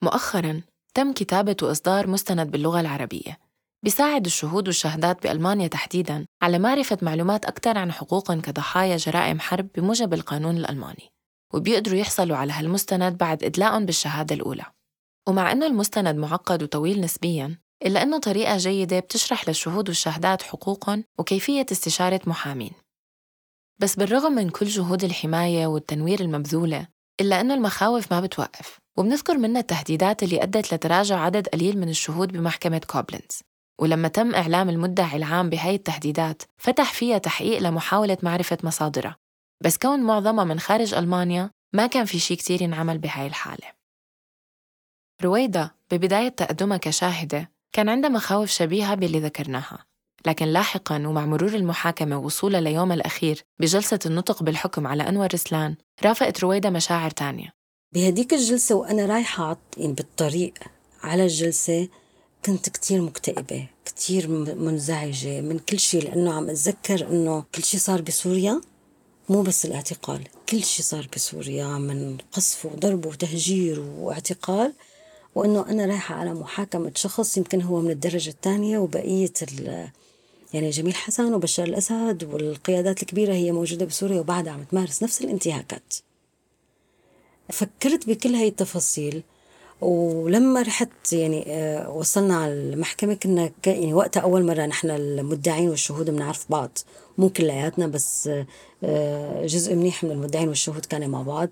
مؤخرا 0.03 0.63
تم 0.95 1.13
كتابة 1.13 1.57
وإصدار 1.63 2.07
مستند 2.07 2.51
باللغة 2.51 2.81
العربية. 2.81 3.39
بيساعد 3.83 4.27
الشهود 4.27 4.67
والشهادات 4.67 5.23
بألمانيا 5.23 5.67
تحديداً 5.67 6.27
على 6.43 6.59
معرفة 6.59 6.99
معلومات 7.03 7.45
أكثر 7.45 7.79
عن 7.79 7.93
حقوقهم 7.93 8.41
كضحايا 8.41 8.97
جرائم 8.97 9.41
حرب 9.41 9.69
بموجب 9.75 10.15
القانون 10.15 10.57
الألماني 10.57 11.11
وبيقدروا 11.55 11.99
يحصلوا 11.99 12.37
على 12.37 12.53
هالمستند 12.53 13.19
بعد 13.19 13.45
إدلائهم 13.45 13.87
بالشهادة 13.87 14.35
الأولى. 14.35 14.65
ومع 15.29 15.53
أنه 15.53 15.67
المستند 15.67 16.17
معقد 16.17 16.63
وطويل 16.63 17.01
نسبياً 17.01 17.59
إلا 17.87 18.03
أنه 18.03 18.19
طريقة 18.19 18.57
جيدة 18.57 19.01
بتشرح 19.01 19.49
للشهود 19.49 19.89
والشهادات 19.89 20.43
حقوقهم 20.43 21.05
وكيفية 21.19 21.67
استشارة 21.73 22.21
محامين. 22.27 22.84
بس 23.79 23.97
بالرغم 23.97 24.33
من 24.33 24.51
كل 24.51 24.67
جهود 24.67 25.05
الحماية 25.05 25.67
والتنوير 25.67 26.21
المبذولة 26.21 26.89
إلا 27.21 27.41
أنه 27.41 27.55
المخاوف 27.55 28.13
ما 28.13 28.21
بتوقف 28.21 28.79
وبنذكر 28.99 29.39
منها 29.39 29.61
التهديدات 29.61 30.23
اللي 30.23 30.43
أدت 30.43 30.75
لتراجع 30.75 31.19
عدد 31.21 31.49
قليل 31.49 31.79
من 31.79 31.89
الشهود 31.89 32.33
بمحكمة 32.33 32.81
كوبلنز 32.87 33.41
ولما 33.81 34.09
تم 34.09 34.35
إعلام 34.35 34.69
المدعي 34.69 35.17
العام 35.17 35.51
بهاي 35.51 35.75
التهديدات 35.75 36.43
فتح 36.57 36.93
فيها 36.93 37.19
تحقيق 37.19 37.59
لمحاولة 37.59 38.19
معرفة 38.23 38.59
مصادرها. 38.63 39.17
بس 39.65 39.79
كون 39.79 40.01
معظمها 40.01 40.45
من 40.45 40.61
خارج 40.61 40.95
ألمانيا 40.95 41.51
ما 41.75 41.87
كان 41.87 42.05
في 42.05 42.19
شيء 42.19 42.37
كتير 42.37 42.63
ينعمل 42.63 42.99
بهاي 42.99 43.27
الحالة. 43.27 43.73
رويدا 45.23 45.71
ببداية 45.91 46.29
تقدمها 46.29 46.77
كشاهدة 46.77 47.51
كان 47.73 47.89
عندها 47.89 48.11
مخاوف 48.11 48.51
شبيهة 48.51 48.95
باللي 48.95 49.21
ذكرناها. 49.21 49.85
لكن 50.27 50.47
لاحقا 50.47 50.97
ومع 50.97 51.27
مرور 51.27 51.55
المحاكمة 51.55 52.19
ووصولها 52.19 52.61
ليوم 52.61 52.93
الأخير 52.93 53.45
بجلسة 53.61 53.99
النطق 54.07 54.43
بالحكم 54.43 54.87
على 54.87 55.09
أنور 55.09 55.29
رسلان 55.35 55.77
رافقت 56.05 56.41
رويدا 56.41 56.71
مشاعر 56.71 57.11
تانية. 57.11 57.55
بهديك 57.95 58.35
الجلسة 58.35 58.75
وأنا 58.75 59.07
رايحة 59.07 59.57
يعني 59.77 59.93
بالطريق 59.93 60.55
على 61.03 61.23
الجلسة 61.23 61.89
كنت 62.45 62.69
كتير 62.69 63.03
مكتئبة 63.03 63.67
كتير 63.85 64.29
منزعجة 64.55 65.41
من 65.41 65.59
كل 65.59 65.79
شيء 65.79 66.03
لأنه 66.05 66.35
عم 66.35 66.51
أتذكر 66.51 67.09
أنه 67.11 67.45
كل 67.55 67.65
شيء 67.65 67.81
صار 67.81 68.03
بسوريا 68.03 68.61
مو 69.29 69.43
بس 69.43 69.67
الاعتقال 69.67 70.25
كل 70.49 70.65
شيء 70.65 70.85
صار 70.85 71.09
بسوريا 71.17 71.67
من 71.67 72.17
قصف 72.33 72.67
وضرب 72.67 73.07
وتهجير 73.07 73.81
واعتقال 73.81 74.73
وأنه 75.35 75.71
أنا 75.71 75.87
رايحة 75.87 76.15
على 76.15 76.35
محاكمة 76.35 76.93
شخص 76.95 77.37
يمكن 77.37 77.63
هو 77.63 77.81
من 77.81 77.91
الدرجة 77.91 78.31
الثانية 78.31 78.79
وبقية 78.79 79.33
يعني 80.55 80.71
جميل 80.71 80.95
حسن 80.95 81.35
وبشار 81.35 81.67
الأسد 81.67 82.29
والقيادات 82.33 83.03
الكبيرة 83.03 83.33
هي 83.33 83.53
موجودة 83.53 83.87
بسوريا 83.87 84.21
وبعدها 84.21 84.53
عم 84.53 84.63
تمارس 84.63 85.03
نفس 85.03 85.23
الانتهاكات. 85.23 85.95
فكرت 87.53 88.09
بكل 88.09 88.35
هاي 88.35 88.49
التفاصيل 88.49 89.23
ولما 89.81 90.63
رحت 90.63 91.13
يعني 91.13 91.45
آه، 91.47 91.91
وصلنا 91.91 92.37
على 92.37 92.53
المحكمة 92.53 93.15
كنا 93.15 93.51
يعني 93.67 93.95
وقتها 93.95 94.21
أول 94.21 94.45
مرة 94.45 94.67
نحن 94.67 94.91
المدعين 94.91 95.69
والشهود 95.69 96.11
بنعرف 96.11 96.47
بعض 96.51 96.79
مو 97.19 97.29
كلياتنا 97.29 97.87
بس 97.87 98.31
آه، 98.85 99.47
جزء 99.47 99.75
منيح 99.75 100.05
من 100.05 100.11
المدعين 100.11 100.49
والشهود 100.49 100.85
كانوا 100.85 101.09
مع 101.09 101.23
بعض. 101.23 101.49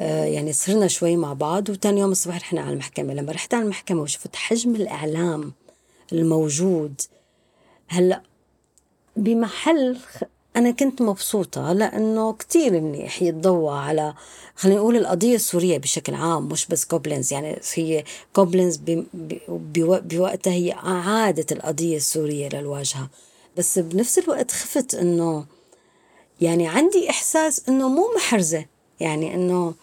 آه، 0.00 0.24
يعني 0.24 0.52
صرنا 0.52 0.86
شوي 0.86 1.16
مع 1.16 1.32
بعض 1.32 1.68
وتاني 1.68 2.00
يوم 2.00 2.12
الصبح 2.12 2.36
رحنا 2.36 2.60
على 2.60 2.72
المحكمة. 2.72 3.14
لما 3.14 3.32
رحت 3.32 3.54
على 3.54 3.64
المحكمة 3.64 4.02
وشفت 4.02 4.36
حجم 4.36 4.74
الإعلام 4.74 5.52
الموجود 6.12 7.00
هلأ 7.88 8.22
بمحل 9.18 9.98
أنا 10.56 10.70
كنت 10.70 11.02
مبسوطة 11.02 11.72
لأنه 11.72 12.32
كتير 12.32 12.80
منيح 12.80 13.22
يتضوى 13.22 13.78
على 13.78 14.14
خلينا 14.56 14.78
نقول 14.80 14.96
القضية 14.96 15.34
السورية 15.34 15.78
بشكل 15.78 16.14
عام 16.14 16.48
مش 16.48 16.66
بس 16.66 16.84
كوبلينز 16.84 17.32
يعني 17.32 17.60
هي 17.74 18.04
كوبلينز 18.32 18.80
بوقتها 19.48 20.52
هي 20.52 20.72
أعادت 20.72 21.52
القضية 21.52 21.96
السورية 21.96 22.48
للواجهة. 22.48 23.08
بس 23.56 23.78
بنفس 23.78 24.18
الوقت 24.18 24.50
خفت 24.50 24.94
إنه 24.94 25.46
يعني 26.40 26.68
عندي 26.68 27.10
إحساس 27.10 27.68
إنه 27.68 27.88
مو 27.88 28.12
محرزة. 28.16 28.66
يعني 29.00 29.34
إنه 29.34 29.74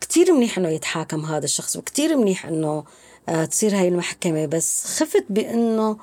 كتير 0.00 0.32
منيح 0.32 0.58
إنه 0.58 0.68
يتحاكم 0.68 1.24
هذا 1.24 1.44
الشخص 1.44 1.76
وكتير 1.76 2.16
منيح 2.16 2.46
إنه 2.46 2.84
آه، 3.28 3.44
تصير 3.44 3.76
هاي 3.76 3.88
المحكمة. 3.88 4.46
بس 4.46 4.84
خفت 4.84 5.24
بإنه 5.30 5.96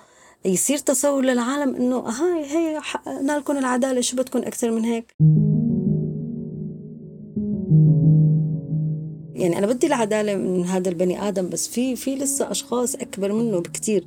يصير 0.46 0.78
تصور 0.78 1.22
للعالم 1.22 1.76
إنه 1.76 1.98
هاي 1.98 2.46
هي 2.46 2.82
حققنا 2.82 3.38
لكم 3.38 3.58
العدالة 3.58 4.02
شو 4.02 4.18
بدكم 4.18 4.40
أكثر 4.40 4.72
من 4.72 4.84
هيك؟ 4.84 5.16
يعني 9.36 9.58
أنا 9.58 9.68
بدي 9.68 9.88
العدالة 9.88 10.36
من 10.36 10.66
هذا 10.66 10.90
البني 10.90 11.28
آدم 11.28 11.50
بس 11.50 11.68
في 11.68 11.96
في 11.96 12.16
لسه 12.16 12.52
أشخاص 12.52 12.96
أكبر 12.96 13.34
منه 13.34 13.60
بكثير 13.60 14.06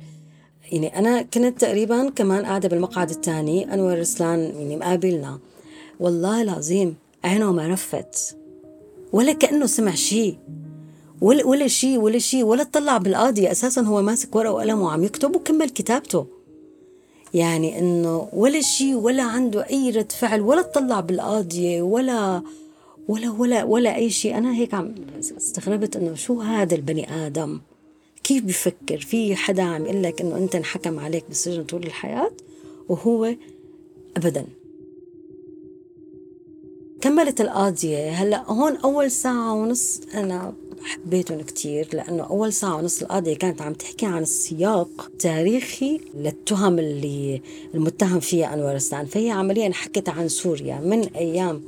يعني 0.71 0.99
أنا 0.99 1.21
كنت 1.21 1.61
تقريبا 1.61 2.09
كمان 2.09 2.45
قاعدة 2.45 2.69
بالمقعد 2.69 3.09
الثاني 3.09 3.73
أنور 3.73 3.99
رسلان 3.99 4.39
يعني 4.39 4.75
مقابلنا. 4.75 5.39
والله 5.99 6.41
العظيم 6.41 6.95
عينه 7.23 7.51
ما 7.51 7.67
رفت 7.67 8.37
ولا 9.13 9.33
كأنه 9.33 9.65
سمع 9.65 9.95
شيء 9.95 10.37
ولا 11.21 11.45
ولا 11.45 11.67
شيء 11.67 11.97
ولا 11.97 12.19
شيء 12.19 12.43
ولا 12.43 12.61
اطلع 12.61 12.97
بالقاضي. 12.97 13.51
أساسا 13.51 13.81
هو 13.81 14.01
ماسك 14.01 14.35
ورقة 14.35 14.53
وقلم 14.53 14.81
وعم 14.81 15.03
يكتب 15.03 15.35
وكمل 15.35 15.69
كتابته. 15.69 16.25
يعني 17.33 17.79
إنه 17.79 18.29
ولا 18.33 18.61
شيء 18.61 18.95
ولا 18.95 19.23
عنده 19.23 19.69
أي 19.69 19.89
رد 19.89 20.11
فعل 20.11 20.41
ولا 20.41 20.59
اطلع 20.59 20.99
بالقاضيه 20.99 21.81
ولا 21.81 22.41
ولا 23.07 23.29
ولا 23.31 23.63
ولا 23.63 23.95
أي 23.95 24.09
شيء. 24.09 24.37
أنا 24.37 24.55
هيك 24.55 24.73
عم 24.73 24.95
استغربت 25.19 25.95
إنه 25.95 26.15
شو 26.15 26.41
هذا 26.41 26.75
البني 26.75 27.25
آدم؟ 27.25 27.59
كيف 28.23 28.43
بفكر؟ 28.43 28.97
في 28.97 29.35
حدا 29.35 29.63
عم 29.63 29.85
يقول 29.85 30.03
لك 30.03 30.21
إنه 30.21 30.37
أنت 30.37 30.55
انحكم 30.55 30.99
عليك 30.99 31.23
بالسجن 31.27 31.63
طول 31.63 31.83
الحياة؟ 31.83 32.31
وهو 32.89 33.35
ابدا. 34.17 34.45
كملت 37.01 37.41
القاضية 37.41 38.09
هلأ 38.09 38.51
هون 38.51 38.75
أول 38.75 39.11
ساعة 39.11 39.53
ونص 39.53 40.01
أنا 40.13 40.53
حبيتهم 40.85 41.41
كتير 41.41 41.87
لأنه 41.93 42.23
أول 42.23 42.53
ساعة 42.53 42.75
ونص 42.75 43.01
القاضية 43.01 43.35
كانت 43.37 43.61
عم 43.61 43.73
تحكي 43.73 44.05
عن 44.05 44.21
السياق 44.21 45.11
تاريخي 45.19 46.01
للتهم 46.15 46.79
اللي 46.79 47.41
المتهم 47.73 48.19
فيها 48.19 48.53
أنور 48.53 48.75
السان 48.75 49.05
فهي 49.05 49.31
عمليا 49.31 49.73
حكت 49.73 50.09
عن 50.09 50.27
سوريا 50.27 50.79
من 50.79 51.15
أيام 51.15 51.63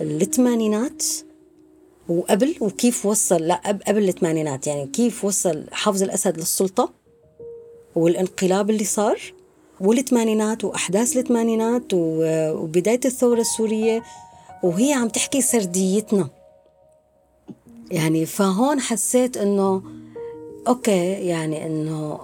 الثمانينات 0.00 1.02
وقبل 2.08 2.54
وكيف 2.60 3.06
وصل 3.06 3.42
لا 3.42 3.80
قبل 3.88 4.08
الثمانينات. 4.08 4.66
يعني 4.66 4.86
كيف 4.86 5.24
وصل 5.24 5.64
حافظ 5.72 6.02
الأسد 6.02 6.38
للسلطة 6.38 6.92
والانقلاب 7.96 8.70
اللي 8.70 8.84
صار 8.84 9.20
والثمانينات 9.80 10.64
وأحداث 10.64 11.16
الثمانينات 11.16 11.84
وبداية 11.94 13.00
الثورة 13.04 13.40
السورية. 13.40 14.02
وهي 14.62 14.92
عم 14.92 15.08
تحكي 15.08 15.40
سرديتنا. 15.40 16.39
يعني 17.90 18.26
فهون 18.26 18.80
حسيت 18.80 19.36
إنه 19.36 19.82
أوكي 20.68 21.12
يعني 21.12 21.66
إنه 21.66 22.18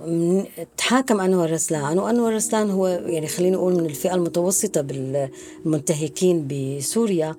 تحاكم 0.76 1.20
أنور 1.20 1.50
رسلان 1.50 1.98
وأنور 1.98 2.35
رسلان 2.35 2.70
هو 2.70 2.87
يعني 2.87 3.26
خلينا 3.26 3.57
نقول 3.57 3.74
من 3.74 3.87
الفئة 3.87 4.14
المتوسطة 4.14 4.81
بالمنتهكين 4.81 6.48
بسوريا 6.50 7.35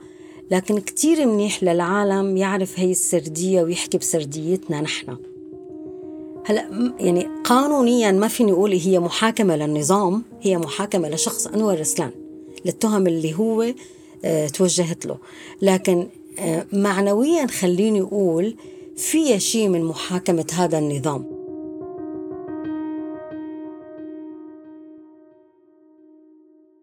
لكن 0.51 0.79
كتير 0.79 1.25
منيح 1.25 1.63
للعالم 1.63 2.37
يعرف 2.37 2.79
هي 2.79 2.91
السردية 2.91 3.61
ويحكي 3.61 3.97
بسرديتنا 3.97 4.81
نحن. 4.81 5.17
هلا 6.45 6.93
يعني 6.99 7.27
قانونيا 7.43 8.11
ما 8.11 8.27
فيني 8.27 8.51
أقول 8.51 8.73
هي 8.73 8.99
محاكمة 8.99 9.55
للنظام 9.55 10.23
هي 10.41 10.57
محاكمة 10.57 11.09
لشخص 11.09 11.47
أنور 11.47 11.79
رسلان 11.79 12.11
للتهم 12.65 13.07
اللي 13.07 13.33
هو 13.33 13.73
آه 14.25 14.47
توجهت 14.47 15.05
له. 15.05 15.17
لكن 15.61 16.07
آه، 16.39 16.65
معنويا 16.73 17.47
خليني 17.47 18.01
أقول 18.01 18.57
في 18.97 19.39
شيء 19.39 19.69
من 19.69 19.83
محاكمة 19.83 20.47
هذا 20.53 20.77
النظام. 20.79 21.37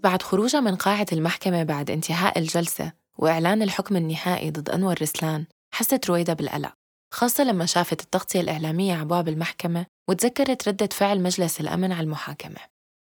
بعد 0.03 0.23
خروجها 0.23 0.61
من 0.61 0.77
قاعة 0.77 1.07
المحكمة 1.13 1.63
بعد 1.63 1.91
انتهاء 1.91 2.39
الجلسة 2.39 2.93
وإعلان 3.19 3.63
الحكم 3.63 3.97
النهائي 3.97 4.51
ضد 4.51 4.71
أنور 4.71 4.95
رسلان 5.03 5.45
حست 5.75 6.07
رويدا 6.11 6.33
بالقلق 6.33 6.73
خاصة 7.15 7.45
لما 7.45 7.67
شافت 7.67 8.03
التغطية 8.03 8.41
الإعلامية 8.41 8.95
على 8.95 9.05
باب 9.05 9.29
المحكمة 9.29 9.87
وتذكرت 10.09 10.69
ردة 10.69 10.89
فعل 10.93 11.23
مجلس 11.23 11.61
الأمن 11.61 11.93
على 11.93 12.05
المحاكمة. 12.05 12.57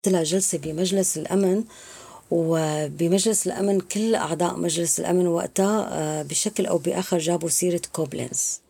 طلع 0.03 0.23
جلسة 0.23 0.57
بمجلس 0.57 1.17
الأمن 1.17 1.63
وبمجلس 2.31 3.47
الأمن 3.47 3.79
كل 3.79 4.15
أعضاء 4.15 4.57
مجلس 4.57 4.99
الأمن 4.99 5.27
وقتها 5.27 5.89
آه، 5.91 6.23
بشكل 6.23 6.65
أو 6.65 6.77
بآخر 6.77 7.17
جابوا 7.17 7.49
سيرة 7.49 7.81
كوبلينز. 7.93 8.61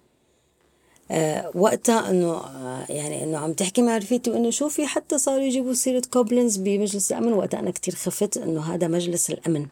آه، 1.12 1.52
وقتها 1.56 2.10
إنه 2.10 2.32
آه، 2.32 2.86
يعني 2.90 3.24
إنه 3.24 3.38
عم 3.38 3.54
تحكي 3.54 3.82
مع 3.82 3.98
رفيقتي 3.98 4.32
وإنه 4.32 4.50
شوفي 4.50 4.88
حتى 4.88 5.18
صاروا 5.18 5.44
يجيبوا 5.44 5.74
سيرة 5.74 6.02
كوبلينز 6.14 6.58
بمجلس 6.58 7.12
الأمن. 7.12 7.34
وقتها 7.34 7.60
أنا 7.60 7.72
كتير 7.72 7.96
خفت 7.96 8.38
إنه 8.38 8.74
هذا 8.74 8.88
مجلس 8.88 9.30
الأمن 9.30 9.66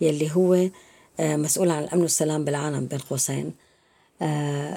يلي 0.00 0.30
هو 0.32 0.68
مسؤول 1.20 1.70
عن 1.70 1.84
الأمن 1.84 2.02
والسلام 2.02 2.44
بالعالم 2.44 2.86
بين 2.86 2.98
قوسين. 2.98 3.52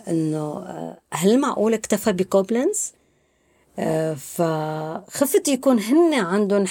إنه 0.08 0.66
هل 1.14 1.40
معقول 1.40 1.74
اكتفى 1.74 2.12
بكوبلينز؟ 2.12 2.92
فخفت 4.16 5.48
يكون 5.48 5.80
هن 5.80 6.14
عندهم 6.14 6.66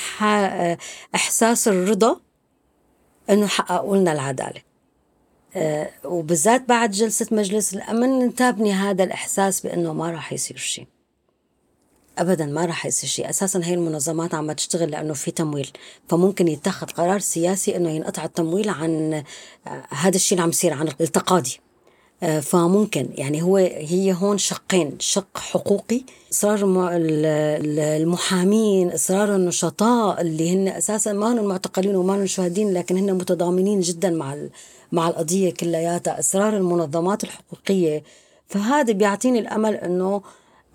إحساس 1.15 1.69
الرضا 1.69 2.21
إنه 3.31 3.47
حققوا 3.47 3.97
لنا 3.97 4.13
العدالة. 4.13 4.67
آه، 5.57 5.91
وبالذات 6.05 6.69
بعد 6.69 6.91
جلسة 6.91 7.27
مجلس 7.31 7.75
الأمن 7.75 8.23
انتابني 8.23 8.73
هذا 8.73 9.05
الإحساس 9.05 9.61
بأنه 9.61 9.93
ما 9.93 10.11
راح 10.11 10.33
يصير 10.33 10.57
شيء 10.57 10.87
ابدا 12.19 12.47
ما 12.47 12.65
راح 12.65 12.87
يصير 12.87 13.11
شيء 13.11 13.31
أساسا 13.31 13.61
هي 13.65 13.75
المنظمات 13.75 14.35
عم 14.35 14.53
تشتغل 14.53 14.91
لأنه 14.91 15.15
في 15.15 15.31
تمويل. 15.31 15.71
فممكن 16.09 16.49
يتخذ 16.49 16.87
قرار 16.87 17.19
سياسي 17.19 17.77
إنه 17.77 17.91
ينقطع 17.91 18.25
التمويل 18.25 18.69
عن 18.69 19.23
آه، 19.67 19.83
هذا 19.91 20.17
الشيء 20.17 20.37
اللي 20.37 20.43
عم 20.43 20.49
يصير 20.49 20.75
عن 20.75 20.89
التقاضي. 20.89 21.57
آه، 21.59 21.66
فممكن. 22.43 23.09
يعني 23.15 23.43
هو 23.43 23.57
هي 23.57 24.13
هون 24.13 24.39
شقين. 24.39 24.97
شق 25.01 25.39
حقوقي 25.39 26.03
إصرار 26.33 26.59
المحامين 27.97 28.91
إصرار 28.91 29.37
النشطاء 29.37 30.21
اللي 30.21 30.55
هن 30.55 30.69
أساسا 30.69 31.13
ما 31.13 31.33
هم 31.33 31.45
معتقلين 31.45 31.97
وما 31.97 32.15
هم 32.15 32.27
شهادين 32.27 32.73
لكن 32.75 32.97
هن 32.97 33.15
متضامنين 33.15 33.81
جدا 33.81 34.11
مع 34.11 34.37
مع 34.93 35.09
القضية 35.09 35.51
كلياتها. 35.55 36.19
إصرار 36.19 36.57
المنظمات 36.57 37.25
الحقوقية 37.25 38.03
فهذا 38.47 38.93
بيعطيني 38.93 39.39
الأمل 39.39 39.75
إنه 39.75 40.23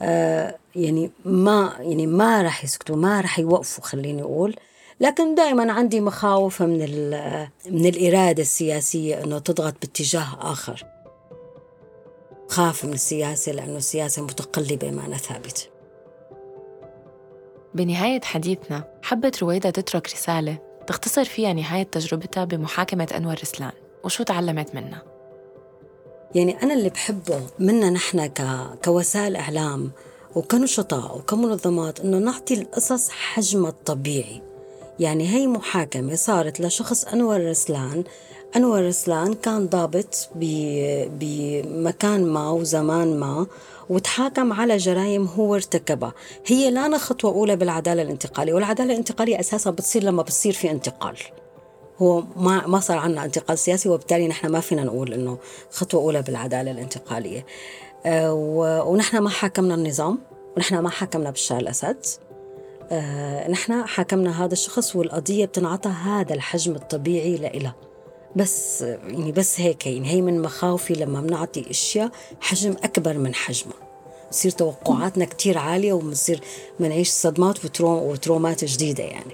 آه 0.02 0.56
يعني 0.76 1.12
ما 1.26 1.74
يعني 1.80 2.08
ما 2.08 2.42
راح 2.42 2.64
يسكتوا 2.64 2.96
ما 2.96 3.22
راح 3.22 3.40
يوقفوا 3.40 3.84
خليني 3.84 4.22
أقول. 4.22 4.56
لكن 5.00 5.36
دائما 5.36 5.72
عندي 5.72 6.02
مخاوف 6.02 6.62
من 6.62 7.10
من 7.70 7.86
الإرادة 7.86 8.42
السياسية 8.42 9.24
إنه 9.24 9.40
تضغط 9.40 9.74
باتجاه 9.82 10.38
آخر. 10.42 10.86
خاف 12.52 12.86
من 12.86 12.94
السياسة 12.94 13.52
لأنه 13.52 13.78
السياسة 13.78 14.22
متقلبة 14.22 14.92
ما 14.92 15.06
أنا 15.06 15.18
ثابت. 15.18 15.70
بنهاية 17.74 18.22
حديثنا 18.22 18.84
حبت 19.04 19.44
رويدا 19.44 19.70
تترك 19.70 20.14
رسالة 20.14 20.58
تختصر 20.88 21.24
فيها 21.24 21.54
نهاية 21.54 21.84
تجربتها 21.84 22.46
بمحاكمة 22.46 23.08
أنور 23.18 23.34
رسلان. 23.34 23.72
وشو 24.04 24.24
تعلمت 24.24 24.76
منها؟ 24.76 25.04
يعني 26.36 26.64
أنا 26.64 26.74
اللي 26.74 26.90
بحبه 26.90 27.42
منا 27.60 27.90
نحن 27.90 28.26
ك... 28.26 28.42
كوسائل 28.86 29.36
إعلام 29.36 29.92
وكنشطاء 30.36 31.18
وكمنظمات 31.18 32.00
إنه 32.00 32.18
نعطي 32.18 32.54
القصص 32.54 33.10
حجمها 33.10 33.70
الطبيعي. 33.70 34.42
يعني 35.00 35.30
هي 35.30 35.48
محاكمة 35.48 36.16
صارت 36.16 36.60
لشخص 36.60 37.06
أنور 37.06 37.50
رسلان 37.50 38.04
أنور 38.56 38.88
رسلان 38.88 39.34
كان 39.34 39.68
ضابط 39.68 40.30
بمكان 41.20 42.26
ما 42.26 42.50
وزمان 42.50 43.20
ما 43.20 43.48
وتحاكم 43.90 44.54
على 44.54 44.78
جرائم 44.78 45.26
هو 45.26 45.56
ارتكبها. 45.56 46.14
هي 46.46 46.72
لا 46.72 46.98
خطوة 46.98 47.32
أولى 47.32 47.56
بالعدالة 47.56 48.02
الانتقالية 48.02 48.54
والعدالة 48.54 48.92
الانتقالية 48.92 49.40
أساسا 49.40 49.70
بتصير 49.72 50.04
لما 50.04 50.22
بتصير 50.22 50.54
في 50.54 50.72
انتقال. 50.72 51.18
هو 51.98 52.24
ما 52.36 52.68
ما 52.68 52.80
صار 52.80 52.98
عندنا 52.98 53.26
انتقال 53.26 53.58
سياسي 53.58 53.90
وبالتالي 53.90 54.28
نحن 54.28 54.48
ما 54.48 54.60
فينا 54.60 54.84
نقول 54.84 55.14
إنه 55.14 55.38
خطوة 55.72 56.02
أولى 56.02 56.22
بالعدالة 56.22 56.72
الانتقالية. 56.72 57.46
أه 58.06 58.34
ونحن 58.88 59.18
ما 59.18 59.30
حاكمنا 59.30 59.76
النظام 59.76 60.20
ونحن 60.58 60.80
ما 60.80 60.90
حاكمنا 60.90 61.32
بشار 61.32 61.60
الأسد. 61.60 62.06
أه 62.92 63.50
نحن 63.50 63.86
حاكمنا 63.86 64.46
هذا 64.46 64.54
الشخص 64.54 64.96
والقضية 64.96 65.46
بتنعطى 65.46 65.90
هذا 65.90 66.34
الحجم 66.34 66.76
الطبيعي 66.76 67.38
لإلها 67.38 67.76
بس 68.36 68.82
يعني 68.82 69.32
بس 69.32 69.60
هيك 69.60 69.88
يعني 69.88 70.10
هي 70.10 70.22
من 70.22 70.42
مخاوفي 70.42 70.94
لما 70.94 71.22
بنعطي 71.22 71.70
أشياء 71.70 72.12
حجم 72.42 72.72
أكبر 72.84 73.18
من 73.18 73.36
حجمها. 73.36 73.92
بصير 74.32 74.52
توقعاتنا 74.52 75.26
كتير 75.26 75.58
عالية 75.58 75.94
وبنصير 75.94 76.42
بنعيش 76.80 77.10
صدمات 77.10 77.82
وترومات 77.82 78.66
جديدة 78.66 79.04
يعني. 79.04 79.34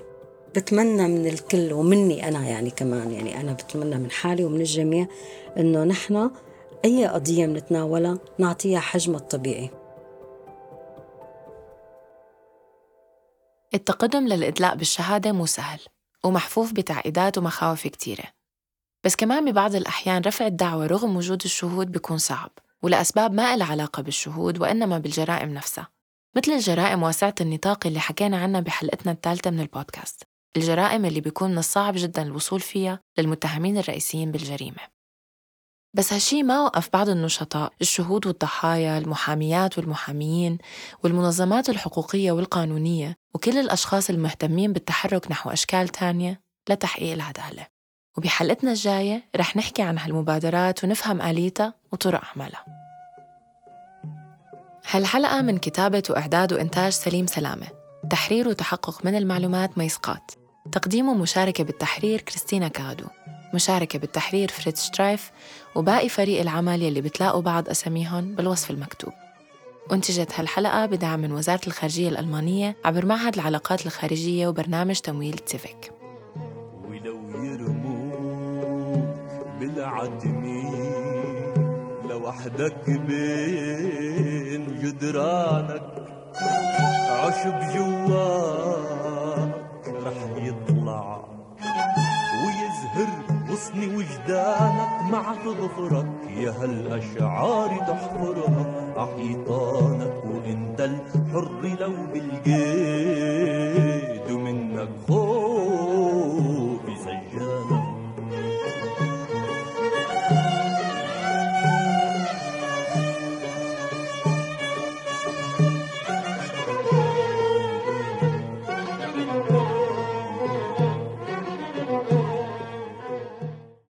بتمنى 0.55 1.07
من 1.07 1.27
الكل 1.27 1.73
ومني 1.73 2.27
أنا 2.27 2.47
يعني 2.47 2.69
كمان 2.69 3.11
يعني 3.11 3.41
أنا 3.41 3.53
بتمنى 3.53 3.95
من 3.95 4.11
حالي 4.11 4.45
ومن 4.45 4.61
الجميع 4.61 5.07
إنه 5.57 5.83
نحن 5.83 6.31
أي 6.85 7.07
قضية 7.07 7.45
بنتناولها 7.45 8.17
نعطيها 8.39 8.79
حجمها 8.79 9.19
الطبيعي. 9.19 9.69
التقدم 13.73 14.27
للإدلاء 14.27 14.75
بالشهادة 14.75 15.31
مو 15.31 15.45
سهل 15.45 15.79
ومحفوف 16.23 16.73
بتعقيدات 16.73 17.37
ومخاوف 17.37 17.87
كتيرة. 17.87 18.36
بس 19.03 19.15
كمان 19.15 19.51
ببعض 19.51 19.75
الأحيان 19.75 20.21
رفع 20.21 20.47
الدعوة 20.47 20.87
رغم 20.87 21.15
وجود 21.15 21.41
الشهود 21.45 21.91
بيكون 21.91 22.17
صعب 22.17 22.51
ولأسباب 22.81 23.33
ما 23.33 23.53
إلها 23.53 23.67
علاقة 23.67 24.03
بالشهود 24.03 24.61
وإنما 24.61 24.97
بالجرائم 24.99 25.53
نفسها 25.53 25.87
مثل 26.35 26.51
الجرائم 26.51 27.03
واسعة 27.03 27.35
النطاق 27.41 27.87
اللي 27.87 27.99
حكينا 27.99 28.37
عنها 28.37 28.61
بحلقتنا 28.61 29.11
الثالثة 29.11 29.51
من 29.51 29.59
البودكاست 29.59 30.23
الجرائم 30.57 31.05
اللي 31.05 31.21
بيكون 31.21 31.51
من 31.51 31.57
الصعب 31.57 31.93
جدا 31.97 32.21
الوصول 32.21 32.59
فيها 32.59 32.99
للمتهمين 33.17 33.77
الرئيسيين 33.77 34.31
بالجريمة. 34.31 34.97
بس 35.93 36.13
هالشي 36.13 36.43
ما 36.43 36.61
وقف 36.61 36.89
بعض 36.93 37.09
النشطاء 37.09 37.73
الشهود 37.81 38.27
والضحايا 38.27 38.97
المحاميات 38.97 39.77
والمحاميين 39.77 40.57
والمنظمات 41.03 41.69
الحقوقية 41.69 42.31
والقانونية 42.31 43.17
وكل 43.33 43.57
الأشخاص 43.57 44.09
المهتمين 44.09 44.73
بالتحرك 44.73 45.31
نحو 45.31 45.49
أشكال 45.49 45.87
تانية 45.87 46.41
لتحقيق 46.69 47.13
العدالة. 47.13 47.67
وبحلقتنا 48.17 48.71
الجاية 48.71 49.23
رح 49.35 49.55
نحكي 49.55 49.81
عن 49.81 49.97
هالمبادرات 49.97 50.83
ونفهم 50.83 51.21
آليتها 51.21 51.73
وطرق 51.91 52.21
عملها 52.35 52.65
هالحلقة 54.91 55.41
من 55.41 55.57
كتابة 55.57 56.03
وإعداد 56.09 56.53
وإنتاج 56.53 56.91
سليم 56.91 57.27
سلامة. 57.27 57.67
تحرير 58.09 58.47
وتحقق 58.47 59.05
من 59.05 59.15
المعلومات 59.15 59.77
ميسقات. 59.77 60.31
تقديم 60.71 61.09
ومشاركة 61.09 61.63
بالتحرير 61.63 62.21
كريستينا 62.21 62.67
كادو. 62.67 63.05
مشاركة 63.53 63.99
بالتحرير 63.99 64.51
فريد 64.51 64.77
شترايف. 64.77 65.31
وباقي 65.75 66.09
فريق 66.09 66.41
العمل 66.41 66.81
يلي 66.81 67.01
بتلاقوا 67.01 67.41
بعض 67.41 67.69
أساميهم 67.69 68.35
بالوصف 68.35 68.71
المكتوب. 68.71 69.13
أنتجت 69.91 70.39
هالحلقة 70.39 70.85
بدعم 70.85 71.19
من 71.19 71.31
وزارة 71.31 71.67
الخارجية 71.67 72.09
الألمانية 72.09 72.75
عبر 72.85 73.05
معهد 73.05 73.33
العلاقات 73.33 73.85
الخارجية 73.85 74.47
وبرنامج 74.47 74.99
تمويل 74.99 75.33
تيفيك. 75.37 75.96
بالعدمي 79.77 80.63
لوحدك 82.09 82.89
بين 82.89 84.79
جدرانك 84.81 85.81
عشب 87.09 87.59
جواك 87.75 89.53
رح 90.05 90.19
يطلع 90.37 91.25
ويزهر 92.43 93.09
غصن 93.49 93.79
وجدانك 93.95 95.11
مع 95.11 95.35
تظفرك 95.45 96.07
يا 96.37 96.51
هالأشعار 96.61 97.69
تحفرها 97.87 98.65
عحيطانك 98.97 100.15
وانت 100.25 100.81
الحر 100.81 101.61
لو 101.79 101.93
بالجيش 102.13 103.57